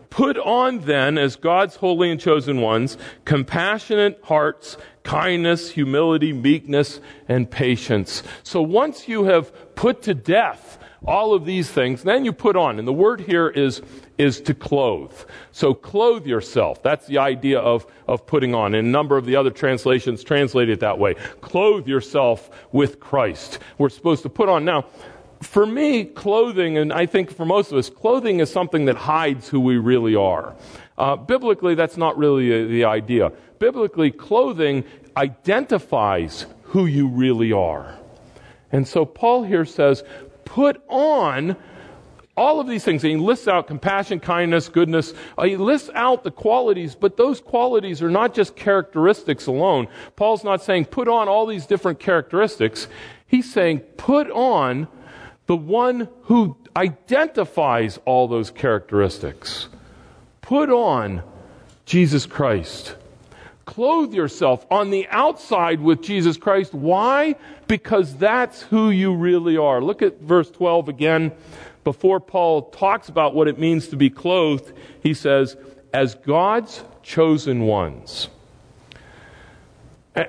Put 0.08 0.38
on 0.38 0.78
then, 0.82 1.18
as 1.18 1.34
God's 1.34 1.74
holy 1.74 2.08
and 2.08 2.20
chosen 2.20 2.60
ones, 2.60 2.96
compassionate 3.24 4.20
hearts, 4.22 4.76
kindness, 5.02 5.72
humility, 5.72 6.32
meekness, 6.32 7.00
and 7.26 7.50
patience. 7.50 8.22
So 8.44 8.62
once 8.62 9.08
you 9.08 9.24
have 9.24 9.74
put 9.74 10.02
to 10.02 10.14
death 10.14 10.78
all 11.04 11.34
of 11.34 11.44
these 11.44 11.68
things, 11.68 12.04
then 12.04 12.24
you 12.24 12.32
put 12.32 12.54
on. 12.54 12.78
And 12.78 12.86
the 12.86 12.92
word 12.92 13.22
here 13.22 13.48
is, 13.48 13.82
is 14.18 14.40
to 14.42 14.54
clothe. 14.54 15.14
So 15.52 15.74
clothe 15.74 16.26
yourself. 16.26 16.82
That's 16.82 17.06
the 17.06 17.18
idea 17.18 17.58
of, 17.58 17.86
of 18.08 18.26
putting 18.26 18.54
on. 18.54 18.74
And 18.74 18.86
a 18.86 18.90
number 18.90 19.16
of 19.16 19.26
the 19.26 19.36
other 19.36 19.50
translations 19.50 20.24
translate 20.24 20.68
it 20.68 20.80
that 20.80 20.98
way. 20.98 21.14
Clothe 21.40 21.86
yourself 21.86 22.50
with 22.72 23.00
Christ. 23.00 23.58
We're 23.78 23.90
supposed 23.90 24.22
to 24.22 24.28
put 24.28 24.48
on. 24.48 24.64
Now, 24.64 24.86
for 25.42 25.66
me, 25.66 26.04
clothing, 26.04 26.78
and 26.78 26.92
I 26.92 27.06
think 27.06 27.30
for 27.30 27.44
most 27.44 27.70
of 27.70 27.78
us, 27.78 27.90
clothing 27.90 28.40
is 28.40 28.50
something 28.50 28.86
that 28.86 28.96
hides 28.96 29.48
who 29.48 29.60
we 29.60 29.76
really 29.76 30.16
are. 30.16 30.54
Uh, 30.96 31.16
biblically, 31.16 31.74
that's 31.74 31.98
not 31.98 32.16
really 32.16 32.52
a, 32.52 32.66
the 32.66 32.84
idea. 32.84 33.32
Biblically, 33.58 34.10
clothing 34.10 34.84
identifies 35.16 36.46
who 36.62 36.86
you 36.86 37.08
really 37.08 37.52
are. 37.52 37.98
And 38.72 38.88
so 38.88 39.04
Paul 39.04 39.44
here 39.44 39.64
says, 39.64 40.02
put 40.44 40.82
on 40.88 41.56
all 42.36 42.60
of 42.60 42.66
these 42.66 42.84
things. 42.84 43.02
And 43.02 43.12
he 43.12 43.16
lists 43.16 43.48
out 43.48 43.66
compassion, 43.66 44.20
kindness, 44.20 44.68
goodness. 44.68 45.14
Uh, 45.38 45.44
he 45.44 45.56
lists 45.56 45.90
out 45.94 46.22
the 46.22 46.30
qualities, 46.30 46.94
but 46.94 47.16
those 47.16 47.40
qualities 47.40 48.02
are 48.02 48.10
not 48.10 48.34
just 48.34 48.56
characteristics 48.56 49.46
alone. 49.46 49.88
Paul's 50.16 50.44
not 50.44 50.62
saying 50.62 50.86
put 50.86 51.08
on 51.08 51.28
all 51.28 51.46
these 51.46 51.66
different 51.66 51.98
characteristics. 51.98 52.88
He's 53.26 53.50
saying 53.52 53.80
put 53.80 54.30
on 54.30 54.88
the 55.46 55.56
one 55.56 56.08
who 56.22 56.56
identifies 56.76 57.98
all 58.04 58.28
those 58.28 58.50
characteristics. 58.50 59.68
Put 60.42 60.70
on 60.70 61.22
Jesus 61.86 62.26
Christ. 62.26 62.96
Clothe 63.64 64.14
yourself 64.14 64.64
on 64.70 64.90
the 64.90 65.08
outside 65.08 65.80
with 65.80 66.02
Jesus 66.02 66.36
Christ. 66.36 66.72
Why? 66.72 67.34
Because 67.66 68.14
that's 68.16 68.62
who 68.62 68.90
you 68.90 69.14
really 69.14 69.56
are. 69.56 69.82
Look 69.82 70.02
at 70.02 70.20
verse 70.20 70.50
12 70.50 70.88
again. 70.88 71.32
Before 71.86 72.18
Paul 72.18 72.62
talks 72.62 73.08
about 73.08 73.32
what 73.32 73.46
it 73.46 73.60
means 73.60 73.86
to 73.90 73.96
be 73.96 74.10
clothed, 74.10 74.72
he 75.04 75.14
says, 75.14 75.56
as 75.94 76.16
God's 76.16 76.82
chosen 77.04 77.60
ones. 77.60 78.28
Eh, 80.16 80.24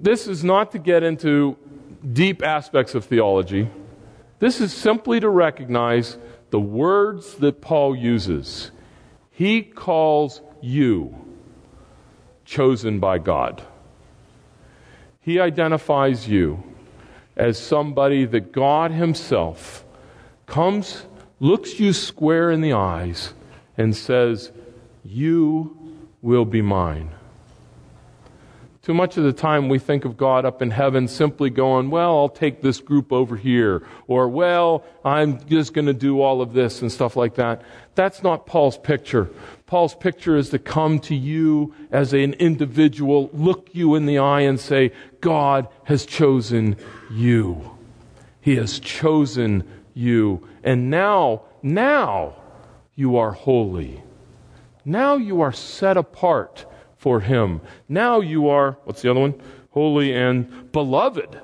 this 0.00 0.28
is 0.28 0.44
not 0.44 0.70
to 0.70 0.78
get 0.78 1.02
into 1.02 1.56
deep 2.12 2.44
aspects 2.44 2.94
of 2.94 3.06
theology. 3.06 3.68
This 4.38 4.60
is 4.60 4.72
simply 4.72 5.18
to 5.18 5.28
recognize 5.28 6.16
the 6.50 6.60
words 6.60 7.34
that 7.38 7.60
Paul 7.60 7.96
uses. 7.96 8.70
He 9.32 9.62
calls 9.62 10.40
you 10.60 11.12
chosen 12.44 13.00
by 13.00 13.18
God. 13.18 13.64
He 15.22 15.40
identifies 15.40 16.28
you 16.28 16.62
as 17.36 17.58
somebody 17.58 18.26
that 18.26 18.52
God 18.52 18.92
Himself 18.92 19.84
comes, 20.52 21.06
looks 21.40 21.80
you 21.80 21.94
square 21.94 22.50
in 22.50 22.60
the 22.60 22.74
eyes, 22.74 23.32
and 23.78 23.96
says, 23.96 24.52
You 25.02 25.96
will 26.20 26.44
be 26.44 26.60
mine. 26.60 27.10
Too 28.82 28.92
much 28.92 29.16
of 29.16 29.24
the 29.24 29.32
time 29.32 29.68
we 29.68 29.78
think 29.78 30.04
of 30.04 30.16
God 30.16 30.44
up 30.44 30.60
in 30.60 30.70
heaven 30.70 31.08
simply 31.08 31.48
going, 31.48 31.88
Well, 31.88 32.18
I'll 32.18 32.28
take 32.28 32.60
this 32.60 32.80
group 32.80 33.14
over 33.14 33.34
here, 33.34 33.82
or 34.06 34.28
Well, 34.28 34.84
I'm 35.06 35.42
just 35.46 35.72
going 35.72 35.86
to 35.86 35.94
do 35.94 36.20
all 36.20 36.42
of 36.42 36.52
this 36.52 36.82
and 36.82 36.92
stuff 36.92 37.16
like 37.16 37.36
that. 37.36 37.62
That's 37.94 38.22
not 38.22 38.44
Paul's 38.44 38.76
picture. 38.76 39.30
Paul's 39.64 39.94
picture 39.94 40.36
is 40.36 40.50
to 40.50 40.58
come 40.58 40.98
to 41.00 41.14
you 41.14 41.74
as 41.90 42.12
an 42.12 42.34
individual, 42.34 43.30
look 43.32 43.70
you 43.72 43.94
in 43.94 44.04
the 44.04 44.18
eye, 44.18 44.42
and 44.42 44.60
say, 44.60 44.92
God 45.22 45.66
has 45.84 46.04
chosen 46.04 46.76
you. 47.10 47.70
He 48.42 48.56
has 48.56 48.80
chosen 48.80 49.64
you. 49.94 50.46
And 50.62 50.90
now, 50.90 51.42
now 51.62 52.36
you 52.94 53.16
are 53.16 53.32
holy. 53.32 54.02
Now 54.84 55.16
you 55.16 55.40
are 55.40 55.52
set 55.52 55.96
apart 55.96 56.66
for 56.96 57.20
him. 57.20 57.60
Now 57.88 58.20
you 58.20 58.48
are, 58.48 58.78
what's 58.84 59.02
the 59.02 59.10
other 59.10 59.20
one? 59.20 59.34
Holy 59.70 60.12
and 60.12 60.70
beloved. 60.72 61.40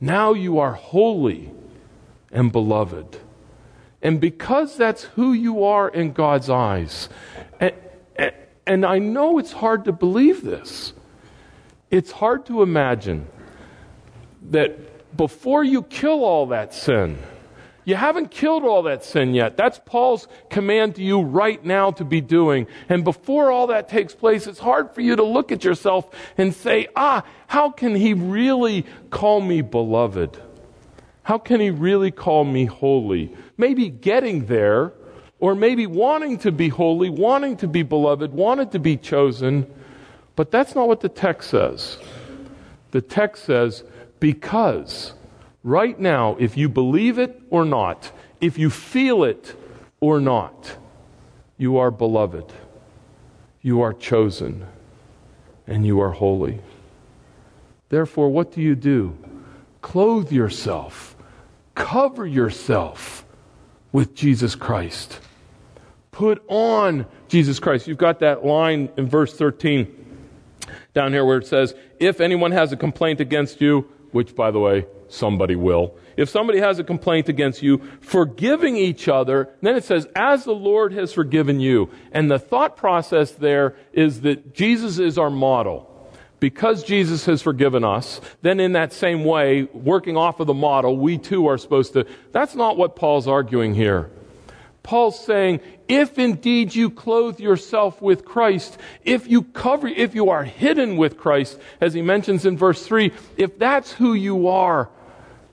Now 0.00 0.32
you 0.32 0.58
are 0.58 0.72
holy 0.72 1.52
and 2.32 2.50
beloved. 2.50 3.18
And 4.02 4.20
because 4.20 4.76
that's 4.76 5.04
who 5.04 5.32
you 5.32 5.64
are 5.64 5.88
in 5.88 6.12
God's 6.12 6.48
eyes, 6.48 7.08
and, 7.58 7.74
and 8.66 8.86
I 8.86 8.98
know 8.98 9.38
it's 9.38 9.52
hard 9.52 9.84
to 9.84 9.92
believe 9.92 10.42
this, 10.42 10.94
it's 11.90 12.12
hard 12.12 12.46
to 12.46 12.62
imagine 12.62 13.26
that 14.50 15.16
before 15.16 15.64
you 15.64 15.82
kill 15.82 16.24
all 16.24 16.46
that 16.46 16.72
sin, 16.72 17.18
you 17.84 17.94
haven't 17.94 18.30
killed 18.30 18.64
all 18.64 18.82
that 18.84 19.04
sin 19.04 19.34
yet. 19.34 19.56
That's 19.56 19.80
Paul's 19.84 20.28
command 20.48 20.96
to 20.96 21.02
you 21.02 21.20
right 21.20 21.64
now 21.64 21.90
to 21.92 22.04
be 22.04 22.20
doing. 22.20 22.66
And 22.88 23.04
before 23.04 23.50
all 23.50 23.68
that 23.68 23.88
takes 23.88 24.14
place, 24.14 24.46
it's 24.46 24.58
hard 24.58 24.94
for 24.94 25.00
you 25.00 25.16
to 25.16 25.24
look 25.24 25.50
at 25.50 25.64
yourself 25.64 26.08
and 26.36 26.54
say, 26.54 26.88
ah, 26.94 27.24
how 27.46 27.70
can 27.70 27.94
he 27.94 28.14
really 28.14 28.84
call 29.10 29.40
me 29.40 29.62
beloved? 29.62 30.40
How 31.22 31.38
can 31.38 31.60
he 31.60 31.70
really 31.70 32.10
call 32.10 32.44
me 32.44 32.64
holy? 32.66 33.34
Maybe 33.56 33.88
getting 33.88 34.46
there, 34.46 34.92
or 35.38 35.54
maybe 35.54 35.86
wanting 35.86 36.38
to 36.38 36.52
be 36.52 36.68
holy, 36.68 37.08
wanting 37.08 37.56
to 37.58 37.68
be 37.68 37.82
beloved, 37.82 38.32
wanted 38.32 38.72
to 38.72 38.78
be 38.78 38.96
chosen. 38.96 39.66
But 40.36 40.50
that's 40.50 40.74
not 40.74 40.86
what 40.86 41.00
the 41.00 41.08
text 41.08 41.50
says. 41.50 41.98
The 42.90 43.00
text 43.00 43.44
says, 43.44 43.84
because 44.18 45.14
right 45.62 45.98
now, 45.98 46.36
if 46.38 46.56
you 46.56 46.68
believe 46.68 47.18
it 47.18 47.40
or 47.50 47.64
not, 47.64 48.12
if 48.40 48.58
you 48.58 48.70
feel 48.70 49.24
it 49.24 49.54
or 50.00 50.20
not, 50.20 50.76
you 51.56 51.76
are 51.78 51.90
beloved, 51.90 52.52
you 53.60 53.82
are 53.82 53.92
chosen, 53.92 54.66
and 55.66 55.86
you 55.86 56.00
are 56.00 56.10
holy. 56.10 56.60
Therefore, 57.90 58.30
what 58.30 58.52
do 58.52 58.60
you 58.62 58.74
do? 58.74 59.16
Clothe 59.82 60.32
yourself, 60.32 61.16
cover 61.74 62.26
yourself 62.26 63.24
with 63.92 64.14
Jesus 64.14 64.54
Christ. 64.54 65.20
Put 66.12 66.42
on 66.48 67.06
Jesus 67.28 67.58
Christ. 67.58 67.86
You've 67.86 67.98
got 67.98 68.20
that 68.20 68.44
line 68.44 68.90
in 68.96 69.08
verse 69.08 69.32
13 69.34 69.96
down 70.92 71.12
here 71.12 71.24
where 71.24 71.38
it 71.38 71.46
says, 71.46 71.74
If 71.98 72.20
anyone 72.20 72.52
has 72.52 72.72
a 72.72 72.76
complaint 72.76 73.20
against 73.20 73.60
you, 73.60 73.88
which, 74.12 74.34
by 74.34 74.50
the 74.50 74.58
way, 74.58 74.86
somebody 75.12 75.56
will. 75.56 75.96
If 76.16 76.28
somebody 76.28 76.58
has 76.58 76.78
a 76.78 76.84
complaint 76.84 77.28
against 77.28 77.62
you, 77.62 77.78
forgiving 78.00 78.76
each 78.76 79.08
other, 79.08 79.50
then 79.62 79.76
it 79.76 79.84
says, 79.84 80.06
as 80.14 80.44
the 80.44 80.54
Lord 80.54 80.92
has 80.92 81.12
forgiven 81.12 81.60
you. 81.60 81.90
And 82.12 82.30
the 82.30 82.38
thought 82.38 82.76
process 82.76 83.32
there 83.32 83.74
is 83.92 84.22
that 84.22 84.54
Jesus 84.54 84.98
is 84.98 85.18
our 85.18 85.30
model. 85.30 85.86
Because 86.40 86.82
Jesus 86.84 87.26
has 87.26 87.42
forgiven 87.42 87.84
us, 87.84 88.20
then 88.40 88.60
in 88.60 88.72
that 88.72 88.94
same 88.94 89.24
way, 89.24 89.64
working 89.74 90.16
off 90.16 90.40
of 90.40 90.46
the 90.46 90.54
model, 90.54 90.96
we 90.96 91.18
too 91.18 91.46
are 91.46 91.58
supposed 91.58 91.92
to. 91.92 92.06
That's 92.32 92.54
not 92.54 92.78
what 92.78 92.96
Paul's 92.96 93.28
arguing 93.28 93.74
here. 93.74 94.10
Paul's 94.82 95.22
saying, 95.22 95.60
if 95.88 96.18
indeed 96.18 96.74
you 96.74 96.90
clothe 96.90 97.40
yourself 97.40 98.00
with 98.00 98.24
Christ, 98.24 98.78
if 99.04 99.28
you 99.28 99.42
cover, 99.42 99.86
if 99.86 100.14
you 100.14 100.30
are 100.30 100.44
hidden 100.44 100.96
with 100.96 101.18
Christ, 101.18 101.58
as 101.80 101.92
he 101.92 102.00
mentions 102.00 102.46
in 102.46 102.56
verse 102.56 102.86
3, 102.86 103.12
if 103.36 103.58
that's 103.58 103.92
who 103.92 104.14
you 104.14 104.48
are, 104.48 104.88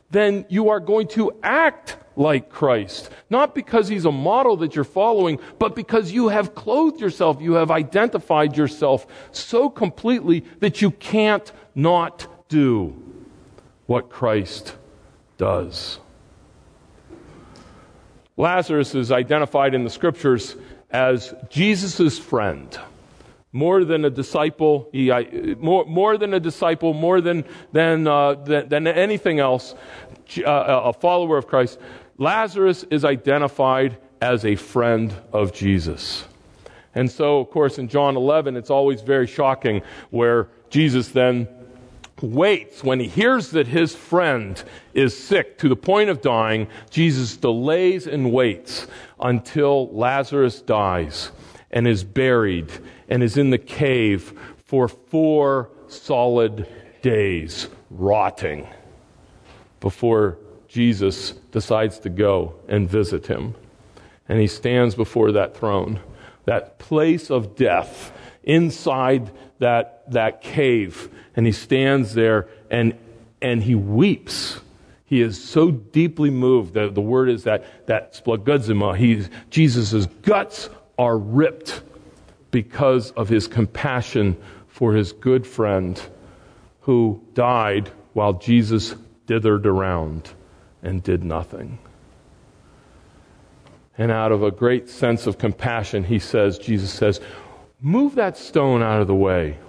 then 0.10 0.46
you 0.50 0.70
are 0.70 0.80
going 0.80 1.08
to 1.10 1.34
act 1.44 1.98
like 2.16 2.50
Christ. 2.50 3.10
Not 3.30 3.54
because 3.54 3.88
he's 3.88 4.06
a 4.06 4.12
model 4.12 4.58
that 4.58 4.76
you're 4.76 4.84
following, 4.84 5.40
but 5.60 5.76
because 5.76 6.12
you 6.12 6.30
have 6.30 6.56
clothed 6.56 7.00
yourself, 7.00 7.42
you 7.42 7.54
have 7.54 7.70
identified 7.70 8.58
yourself 8.58 9.06
so 9.32 9.70
completely 9.70 10.44
that 10.60 10.82
you 10.82 10.92
can't 10.92 11.52
not 11.76 12.28
do 12.50 12.96
what 13.86 14.10
Christ 14.10 14.76
does. 15.38 16.00
Lazarus 18.36 18.96
is 18.96 19.12
identified 19.12 19.74
in 19.74 19.84
the 19.84 19.90
scriptures 19.90 20.56
as 20.92 21.34
Jesus' 21.50 22.20
friend. 22.20 22.78
More 23.52 23.86
than 23.86 24.06
a 24.06 24.10
disciple, 24.10 24.90
more, 24.94 25.86
more 25.86 26.18
than 26.18 26.34
a 26.34 26.40
disciple, 26.40 26.94
more 26.94 27.22
than, 27.22 27.46
than, 27.72 28.08
uh, 28.08 28.36
than, 28.36 28.70
than, 28.70 28.88
anything 28.88 29.40
else, 29.40 29.74
uh, 30.40 30.44
a 30.46 30.94
follower 30.94 31.38
of 31.38 31.48
Christ. 31.48 31.80
Lazarus 32.18 32.84
is 32.92 33.06
identified 33.06 33.98
as 34.22 34.46
a 34.46 34.56
friend 34.56 35.14
of 35.32 35.54
Jesus. 35.54 36.26
And 36.94 37.10
so, 37.10 37.40
of 37.40 37.50
course, 37.52 37.78
in 37.78 37.88
John 37.88 38.18
11, 38.18 38.58
it's 38.58 38.70
always 38.70 39.02
very 39.02 39.28
shocking 39.28 39.82
where 40.10 40.50
Jesus 40.70 41.10
then 41.10 41.48
waits, 42.22 42.84
when 42.84 43.00
he 43.00 43.08
hears 43.08 43.52
that 43.52 43.68
his 43.68 43.96
friend 43.96 44.62
is 44.94 45.18
sick 45.18 45.58
to 45.60 45.70
the 45.70 45.76
point 45.76 46.10
of 46.10 46.22
dying, 46.22 46.68
Jesus 46.90 47.38
delays 47.38 48.08
and 48.08 48.32
waits 48.32 48.88
until 49.20 49.90
Lazarus 49.96 50.62
dies 50.62 51.32
and 51.70 51.88
is 51.88 52.04
buried 52.04 52.72
and 53.10 53.24
is 53.24 53.38
in 53.38 53.50
the 53.50 53.58
cave 53.58 54.34
for 54.66 54.88
four 54.88 55.70
solid 55.88 56.68
days, 57.02 57.70
rotting, 57.90 58.68
before 59.80 60.38
Jesus 60.68 61.32
decides 61.52 62.00
to 62.00 62.10
go 62.10 62.56
and 62.68 62.90
visit 62.90 63.28
him. 63.28 63.56
And 64.28 64.40
he 64.40 64.48
stands 64.48 64.96
before 64.96 65.32
that 65.34 65.56
throne, 65.56 66.02
that 66.46 66.80
place 66.80 67.30
of 67.30 67.56
death 67.56 68.12
inside 68.44 69.32
that, 69.60 70.04
that 70.12 70.42
cave 70.42 71.10
and 71.38 71.46
he 71.46 71.52
stands 71.52 72.16
there 72.16 72.50
and, 72.70 72.98
and 73.42 73.64
he 73.64 73.76
weeps. 73.76 74.60
He 75.06 75.22
is 75.22 75.42
so 75.42 75.72
deeply 75.72 76.32
moved. 76.32 76.74
The, 76.74 76.90
the 76.90 77.00
word 77.00 77.30
is 77.30 77.44
that, 77.44 77.86
that 77.86 78.14
splanchnizomai. 78.14 78.98
He's, 78.98 79.30
Jesus' 79.52 80.08
guts 80.24 80.70
are 80.98 81.18
ripped 81.18 81.84
because 82.58 83.12
of 83.12 83.30
his 83.30 83.48
compassion 83.48 84.36
for 84.68 84.92
his 84.92 85.12
good 85.12 85.46
friend 85.46 86.02
who 86.80 87.22
died 87.36 87.92
while 88.14 88.34
Jesus 88.34 88.96
dithered 89.28 89.68
around 89.68 90.28
and 90.82 91.04
did 91.04 91.24
nothing. 91.24 91.78
And 93.96 94.12
out 94.12 94.32
of 94.32 94.42
a 94.42 94.50
great 94.50 94.90
sense 94.90 95.28
of 95.28 95.38
compassion, 95.38 96.04
he 96.04 96.18
says, 96.18 96.58
Jesus 96.58 96.92
says, 96.92 97.22
Move 97.80 98.16
that 98.16 98.40
stone 98.40 98.82
out 98.82 99.02
of 99.02 99.06
the 99.06 99.14
way. 99.14 99.60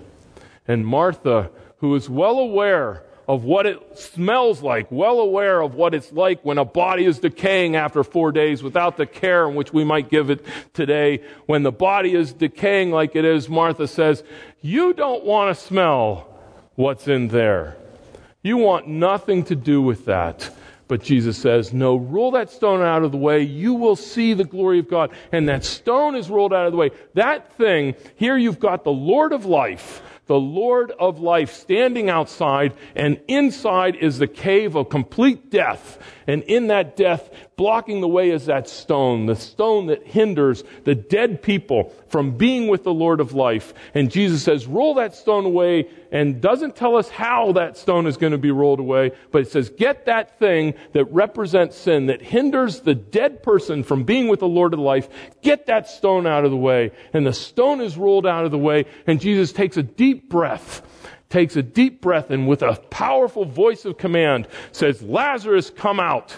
And 0.66 0.86
Martha, 0.86 1.50
who 1.80 1.94
is 1.94 2.08
well 2.08 2.38
aware 2.38 3.02
of 3.28 3.44
what 3.44 3.66
it 3.66 3.98
smells 3.98 4.62
like, 4.62 4.90
well 4.90 5.20
aware 5.20 5.60
of 5.60 5.74
what 5.74 5.92
it's 5.92 6.10
like 6.12 6.42
when 6.44 6.56
a 6.56 6.64
body 6.64 7.04
is 7.04 7.18
decaying 7.18 7.76
after 7.76 8.02
four 8.02 8.32
days 8.32 8.62
without 8.62 8.96
the 8.96 9.04
care 9.04 9.46
in 9.46 9.54
which 9.54 9.70
we 9.70 9.84
might 9.84 10.08
give 10.08 10.30
it 10.30 10.44
today. 10.72 11.22
When 11.44 11.62
the 11.62 11.70
body 11.70 12.14
is 12.14 12.32
decaying 12.32 12.90
like 12.90 13.14
it 13.14 13.26
is, 13.26 13.50
Martha 13.50 13.86
says, 13.86 14.24
You 14.62 14.94
don't 14.94 15.24
want 15.24 15.54
to 15.54 15.62
smell 15.62 16.26
what's 16.74 17.06
in 17.06 17.28
there. 17.28 17.76
You 18.42 18.56
want 18.56 18.88
nothing 18.88 19.44
to 19.44 19.54
do 19.54 19.82
with 19.82 20.06
that. 20.06 20.50
But 20.88 21.02
Jesus 21.02 21.36
says, 21.36 21.74
No, 21.74 21.96
roll 21.96 22.30
that 22.30 22.50
stone 22.50 22.80
out 22.80 23.02
of 23.02 23.12
the 23.12 23.18
way. 23.18 23.42
You 23.42 23.74
will 23.74 23.96
see 23.96 24.32
the 24.32 24.44
glory 24.44 24.78
of 24.78 24.88
God. 24.88 25.10
And 25.32 25.46
that 25.50 25.66
stone 25.66 26.16
is 26.16 26.30
rolled 26.30 26.54
out 26.54 26.64
of 26.64 26.72
the 26.72 26.78
way. 26.78 26.92
That 27.12 27.52
thing, 27.58 27.94
here 28.16 28.38
you've 28.38 28.58
got 28.58 28.84
the 28.84 28.90
Lord 28.90 29.34
of 29.34 29.44
life, 29.44 30.00
the 30.28 30.38
Lord 30.38 30.92
of 30.92 31.18
life 31.18 31.52
standing 31.52 32.08
outside, 32.08 32.74
and 32.94 33.20
inside 33.26 33.96
is 33.96 34.18
the 34.18 34.28
cave 34.28 34.76
of 34.76 34.88
complete 34.88 35.50
death. 35.50 35.98
And 36.26 36.42
in 36.44 36.68
that 36.68 36.96
death, 36.96 37.30
blocking 37.56 38.00
the 38.00 38.08
way 38.08 38.30
is 38.30 38.46
that 38.46 38.68
stone, 38.68 39.26
the 39.26 39.34
stone 39.34 39.86
that 39.86 40.06
hinders 40.06 40.62
the 40.84 40.94
dead 40.94 41.42
people 41.42 41.92
from 42.08 42.36
being 42.36 42.68
with 42.68 42.84
the 42.84 42.92
Lord 42.92 43.20
of 43.20 43.32
life. 43.32 43.74
And 43.94 44.10
Jesus 44.10 44.42
says, 44.42 44.66
roll 44.66 44.94
that 44.94 45.14
stone 45.14 45.44
away, 45.44 45.88
and 46.10 46.40
doesn't 46.40 46.74
tell 46.74 46.96
us 46.96 47.08
how 47.08 47.52
that 47.52 47.76
stone 47.76 48.06
is 48.06 48.16
going 48.16 48.32
to 48.32 48.38
be 48.38 48.50
rolled 48.50 48.80
away, 48.80 49.12
but 49.30 49.42
it 49.42 49.50
says, 49.50 49.68
get 49.70 50.06
that 50.06 50.38
thing 50.38 50.74
that 50.92 51.04
represents 51.06 51.76
sin, 51.76 52.06
that 52.06 52.22
hinders 52.22 52.80
the 52.80 52.94
dead 52.94 53.42
person 53.42 53.82
from 53.82 54.04
being 54.04 54.28
with 54.28 54.40
the 54.40 54.48
Lord 54.48 54.72
of 54.72 54.80
life, 54.80 55.08
get 55.42 55.66
that 55.66 55.88
stone 55.88 56.26
out 56.26 56.44
of 56.44 56.50
the 56.50 56.56
way. 56.56 56.92
And 57.12 57.26
the 57.26 57.32
stone 57.32 57.80
is 57.80 57.96
rolled 57.96 58.26
out 58.26 58.44
of 58.44 58.50
the 58.50 58.58
way, 58.58 58.86
and 59.06 59.20
Jesus 59.20 59.52
takes 59.52 59.76
a 59.76 59.82
deep 59.82 60.28
breath 60.28 60.82
takes 61.30 61.56
a 61.56 61.62
deep 61.62 62.00
breath 62.00 62.30
and 62.30 62.48
with 62.48 62.62
a 62.62 62.74
powerful 62.90 63.44
voice 63.44 63.84
of 63.84 63.98
command 63.98 64.48
says, 64.72 65.02
Lazarus, 65.02 65.68
come 65.68 66.00
out. 66.00 66.34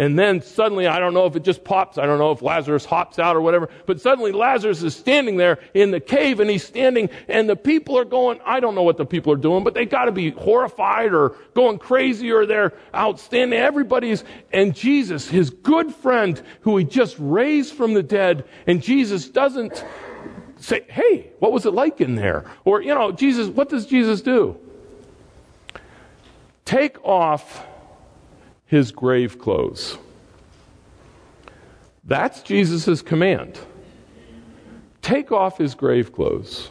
And 0.00 0.18
then 0.18 0.40
suddenly, 0.40 0.86
I 0.86 0.98
don't 0.98 1.12
know 1.12 1.26
if 1.26 1.36
it 1.36 1.42
just 1.42 1.62
pops, 1.62 1.98
I 1.98 2.06
don't 2.06 2.18
know 2.18 2.30
if 2.30 2.40
Lazarus 2.40 2.86
hops 2.86 3.18
out 3.18 3.36
or 3.36 3.42
whatever, 3.42 3.68
but 3.84 4.00
suddenly 4.00 4.32
Lazarus 4.32 4.82
is 4.82 4.96
standing 4.96 5.36
there 5.36 5.58
in 5.74 5.90
the 5.90 6.00
cave 6.00 6.40
and 6.40 6.48
he's 6.48 6.64
standing 6.64 7.10
and 7.28 7.46
the 7.46 7.54
people 7.54 7.98
are 7.98 8.06
going, 8.06 8.40
I 8.46 8.60
don't 8.60 8.74
know 8.74 8.82
what 8.82 8.96
the 8.96 9.04
people 9.04 9.30
are 9.30 9.36
doing, 9.36 9.62
but 9.62 9.74
they 9.74 9.84
gotta 9.84 10.10
be 10.10 10.30
horrified 10.30 11.12
or 11.12 11.36
going 11.52 11.78
crazy 11.78 12.32
or 12.32 12.46
they're 12.46 12.72
outstanding. 12.94 13.60
Everybody's, 13.60 14.24
and 14.54 14.74
Jesus, 14.74 15.28
his 15.28 15.50
good 15.50 15.94
friend 15.94 16.40
who 16.62 16.78
he 16.78 16.84
just 16.84 17.16
raised 17.18 17.74
from 17.74 17.92
the 17.92 18.02
dead, 18.02 18.48
and 18.66 18.82
Jesus 18.82 19.28
doesn't 19.28 19.84
say, 20.56 20.86
hey, 20.88 21.30
what 21.40 21.52
was 21.52 21.66
it 21.66 21.74
like 21.74 22.00
in 22.00 22.14
there? 22.14 22.50
Or, 22.64 22.80
you 22.80 22.94
know, 22.94 23.12
Jesus, 23.12 23.48
what 23.48 23.68
does 23.68 23.84
Jesus 23.84 24.22
do? 24.22 24.56
Take 26.64 27.04
off 27.04 27.66
his 28.70 28.92
grave 28.92 29.36
clothes. 29.36 29.98
That's 32.04 32.40
Jesus' 32.40 33.02
command. 33.02 33.58
Take 35.02 35.32
off 35.32 35.58
his 35.58 35.74
grave 35.74 36.12
clothes. 36.12 36.70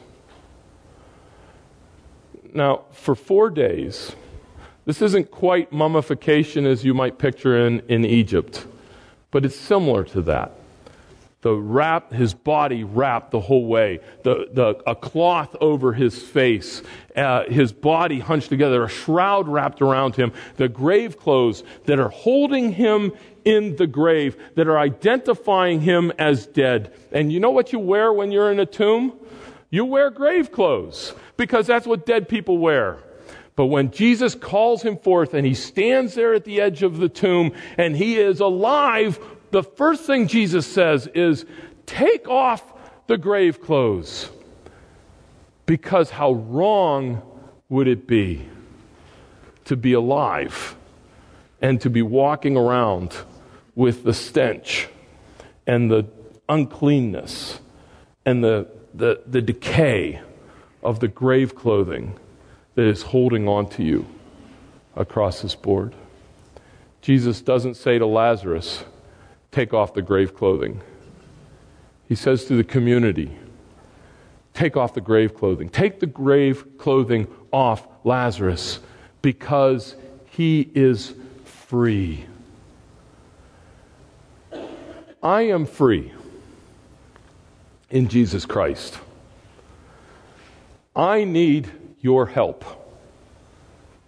Now, 2.54 2.86
for 2.94 3.16
four 3.16 3.50
days, 3.50 4.16
this 4.86 5.02
isn't 5.02 5.30
quite 5.30 5.74
mummification 5.74 6.66
as 6.66 6.86
you 6.86 6.94
might 6.94 7.18
picture 7.18 7.68
in, 7.68 7.82
in 7.90 8.06
Egypt, 8.06 8.66
but 9.30 9.44
it's 9.44 9.58
similar 9.60 10.06
to 10.06 10.22
that 10.22 10.59
the 11.42 11.54
wrap, 11.54 12.12
his 12.12 12.34
body 12.34 12.84
wrapped 12.84 13.32
the 13.32 13.40
whole 13.40 13.66
way, 13.66 14.00
the, 14.24 14.50
the, 14.52 14.82
a 14.86 14.94
cloth 14.94 15.56
over 15.62 15.94
his 15.94 16.22
face, 16.22 16.82
uh, 17.16 17.46
his 17.46 17.72
body 17.72 18.20
hunched 18.20 18.50
together, 18.50 18.84
a 18.84 18.90
shroud 18.90 19.48
wrapped 19.48 19.82
around 19.82 20.16
him, 20.16 20.34
the 20.58 20.68
grave 20.68 21.18
clothes 21.18 21.64
that 21.86 21.98
are 21.98 22.10
holding 22.10 22.74
him 22.74 23.14
in 23.46 23.78
the 23.78 23.88
grave, 23.88 24.36
that 24.56 24.68
are 24.68 24.78
identifying 24.78 25.80
him 25.80 26.12
as 26.20 26.46
dead. 26.46 26.94
And 27.14 27.32
you 27.32 27.40
know 27.40 27.52
what 27.52 27.72
you 27.72 27.80
wear 27.80 28.12
when 28.12 28.34
you're 28.34 28.52
in 28.52 28.60
a 28.60 28.66
tomb? 28.66 29.18
You 29.70 29.86
wear 29.86 30.10
grave 30.10 30.52
clothes, 30.52 31.14
because 31.38 31.66
that's 31.66 31.88
what 31.88 32.06
dead 32.06 32.28
people 32.28 32.58
wear. 32.58 32.98
But 33.56 33.68
when 33.68 33.92
Jesus 33.92 34.36
calls 34.36 34.82
him 34.82 34.98
forth 34.98 35.34
and 35.34 35.46
he 35.46 35.54
stands 35.54 36.16
there 36.16 36.34
at 36.34 36.46
the 36.46 36.62
edge 36.62 36.82
of 36.82 36.98
the 36.98 37.10
tomb 37.10 37.52
and 37.78 37.96
he 37.96 38.18
is 38.18 38.40
alive 38.40 39.20
the 39.52 39.64
first 39.64 40.04
thing 40.04 40.28
Jesus 40.28 40.68
says 40.68 41.08
is, 41.08 41.46
take 41.86 42.28
off 42.28 42.64
the 43.08 43.18
grave 43.18 43.62
clothes. 43.62 44.30
Because 45.66 46.10
how 46.10 46.34
wrong 46.34 47.22
would 47.70 47.88
it 47.88 48.08
be 48.08 48.48
to 49.66 49.76
be 49.76 49.94
alive 49.94 50.76
and 51.62 51.80
to 51.82 51.90
be 51.90 52.02
walking 52.02 52.58
around 52.58 53.16
with 53.76 54.04
the 54.04 54.14
stench 54.14 54.88
and 55.68 55.92
the 55.92 56.06
uncleanness 56.48 57.60
and 58.26 58.44
the, 58.44 58.68
the, 58.94 59.22
the 59.28 59.42
decay 59.42 60.22
of 60.82 61.00
the 61.00 61.08
grave 61.08 61.56
clothing 61.56 62.18
that 62.76 62.86
is 62.86 63.02
holding 63.04 63.48
on 63.48 63.70
to 63.70 63.84
you 63.84 64.08
across 64.96 65.42
this 65.42 65.56
board? 65.56 65.94
Jesus 67.02 67.42
doesn't 67.42 67.76
say 67.76 67.98
to 67.98 68.06
Lazarus, 68.06 68.84
take 69.60 69.74
off 69.74 69.94
the 69.94 70.02
grave 70.02 70.34
clothing. 70.34 70.80
He 72.08 72.16
says 72.16 72.46
to 72.46 72.56
the 72.56 72.64
community, 72.64 73.38
take 74.54 74.78
off 74.78 74.94
the 74.94 75.02
grave 75.02 75.36
clothing. 75.36 75.68
Take 75.68 76.00
the 76.00 76.06
grave 76.06 76.78
clothing 76.78 77.28
off 77.52 77.86
Lazarus 78.06 78.80
because 79.22 79.98
he 80.28 80.70
is 80.74 81.14
free. 81.44 82.26
I 85.22 85.42
am 85.42 85.66
free 85.66 86.14
in 87.90 88.08
Jesus 88.08 88.46
Christ. 88.46 88.98
I 90.96 91.26
need 91.26 91.70
your 92.00 92.28
help 92.28 92.64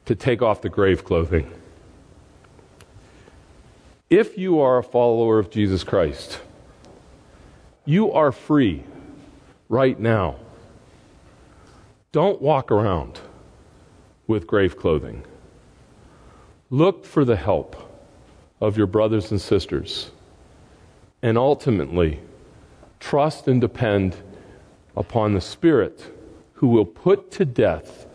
to 0.05 0.15
take 0.15 0.41
off 0.41 0.61
the 0.61 0.69
grave 0.69 1.03
clothing. 1.03 1.51
If 4.11 4.37
you 4.37 4.59
are 4.59 4.77
a 4.77 4.83
follower 4.83 5.39
of 5.39 5.49
Jesus 5.49 5.85
Christ, 5.85 6.41
you 7.85 8.11
are 8.11 8.33
free 8.33 8.83
right 9.69 9.97
now. 9.97 10.35
Don't 12.11 12.41
walk 12.41 12.71
around 12.71 13.21
with 14.27 14.47
grave 14.47 14.77
clothing. 14.77 15.23
Look 16.69 17.05
for 17.05 17.23
the 17.23 17.37
help 17.37 17.89
of 18.59 18.75
your 18.75 18.85
brothers 18.85 19.31
and 19.31 19.39
sisters. 19.39 20.11
And 21.21 21.37
ultimately, 21.37 22.19
trust 22.99 23.47
and 23.47 23.61
depend 23.61 24.17
upon 24.97 25.31
the 25.31 25.39
Spirit 25.39 26.13
who 26.55 26.67
will 26.67 26.83
put 26.83 27.31
to 27.31 27.45
death 27.45 28.07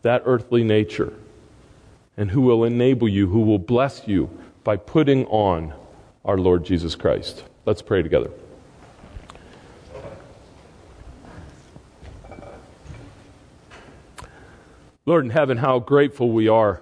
that 0.00 0.22
earthly 0.24 0.64
nature 0.64 1.12
and 2.16 2.30
who 2.30 2.40
will 2.40 2.64
enable 2.64 3.06
you, 3.06 3.26
who 3.26 3.42
will 3.42 3.58
bless 3.58 4.08
you 4.08 4.30
by 4.64 4.76
putting 4.76 5.26
on 5.26 5.74
our 6.24 6.38
Lord 6.38 6.64
Jesus 6.64 6.94
Christ. 6.94 7.44
Let's 7.66 7.82
pray 7.82 8.02
together. 8.02 8.30
Lord 15.04 15.24
in 15.24 15.30
heaven, 15.30 15.58
how 15.58 15.80
grateful 15.80 16.30
we 16.30 16.46
are 16.46 16.80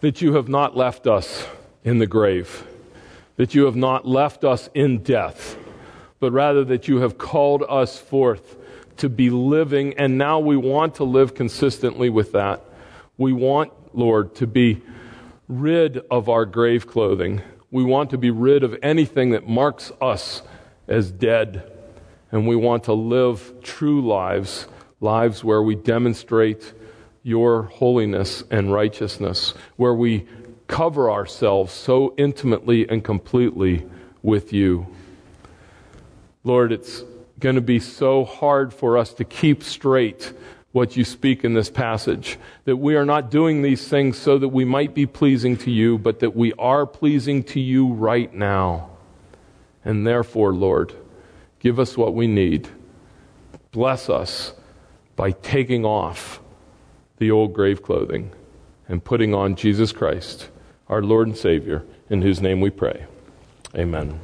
that 0.00 0.20
you 0.20 0.34
have 0.34 0.48
not 0.48 0.76
left 0.76 1.06
us 1.06 1.46
in 1.84 1.98
the 1.98 2.06
grave, 2.06 2.66
that 3.36 3.54
you 3.54 3.64
have 3.64 3.76
not 3.76 4.06
left 4.06 4.44
us 4.44 4.68
in 4.74 4.98
death, 5.02 5.56
but 6.18 6.32
rather 6.32 6.64
that 6.64 6.88
you 6.88 6.98
have 6.98 7.16
called 7.16 7.64
us 7.68 7.98
forth 7.98 8.56
to 8.96 9.08
be 9.08 9.30
living, 9.30 9.94
and 9.98 10.18
now 10.18 10.40
we 10.40 10.56
want 10.56 10.96
to 10.96 11.04
live 11.04 11.34
consistently 11.34 12.10
with 12.10 12.32
that. 12.32 12.64
We 13.16 13.32
want, 13.32 13.72
Lord, 13.94 14.34
to 14.36 14.46
be 14.46 14.82
rid 15.48 15.98
of 16.10 16.28
our 16.28 16.44
grave 16.44 16.86
clothing. 16.86 17.42
We 17.70 17.82
want 17.82 18.10
to 18.10 18.18
be 18.18 18.30
rid 18.30 18.62
of 18.62 18.76
anything 18.82 19.30
that 19.30 19.48
marks 19.48 19.90
us 20.00 20.42
as 20.86 21.10
dead. 21.10 21.72
And 22.30 22.46
we 22.46 22.56
want 22.56 22.84
to 22.84 22.92
live 22.92 23.54
true 23.62 24.06
lives, 24.06 24.68
lives 25.00 25.42
where 25.42 25.62
we 25.62 25.74
demonstrate 25.74 26.74
your 27.22 27.64
holiness 27.64 28.44
and 28.50 28.72
righteousness, 28.72 29.54
where 29.76 29.94
we 29.94 30.26
cover 30.66 31.10
ourselves 31.10 31.72
so 31.72 32.14
intimately 32.18 32.88
and 32.88 33.02
completely 33.02 33.86
with 34.22 34.52
you. 34.52 34.86
Lord, 36.44 36.72
it's 36.72 37.02
going 37.38 37.54
to 37.54 37.62
be 37.62 37.80
so 37.80 38.24
hard 38.24 38.74
for 38.74 38.98
us 38.98 39.14
to 39.14 39.24
keep 39.24 39.62
straight 39.62 40.32
what 40.72 40.96
you 40.96 41.04
speak 41.04 41.44
in 41.44 41.54
this 41.54 41.70
passage. 41.70 42.38
That 42.64 42.76
we 42.76 42.96
are 42.96 43.04
not 43.04 43.30
doing 43.30 43.62
these 43.62 43.88
things 43.88 44.18
so 44.18 44.38
that 44.38 44.48
we 44.48 44.64
might 44.64 44.94
be 44.94 45.06
pleasing 45.06 45.56
to 45.58 45.70
you, 45.70 45.98
but 45.98 46.20
that 46.20 46.36
we 46.36 46.52
are 46.54 46.86
pleasing 46.86 47.42
to 47.44 47.60
you 47.60 47.92
right 47.92 48.32
now. 48.32 48.90
And 49.84 50.06
therefore, 50.06 50.52
Lord, 50.52 50.92
give 51.60 51.78
us 51.78 51.96
what 51.96 52.14
we 52.14 52.26
need. 52.26 52.68
Bless 53.72 54.10
us 54.10 54.52
by 55.16 55.32
taking 55.32 55.84
off 55.84 56.40
the 57.18 57.30
old 57.30 57.52
grave 57.52 57.82
clothing 57.82 58.32
and 58.88 59.02
putting 59.02 59.34
on 59.34 59.56
Jesus 59.56 59.92
Christ, 59.92 60.48
our 60.88 61.02
Lord 61.02 61.28
and 61.28 61.36
Savior, 61.36 61.84
in 62.08 62.22
whose 62.22 62.40
name 62.40 62.60
we 62.60 62.70
pray. 62.70 63.06
Amen. 63.74 64.20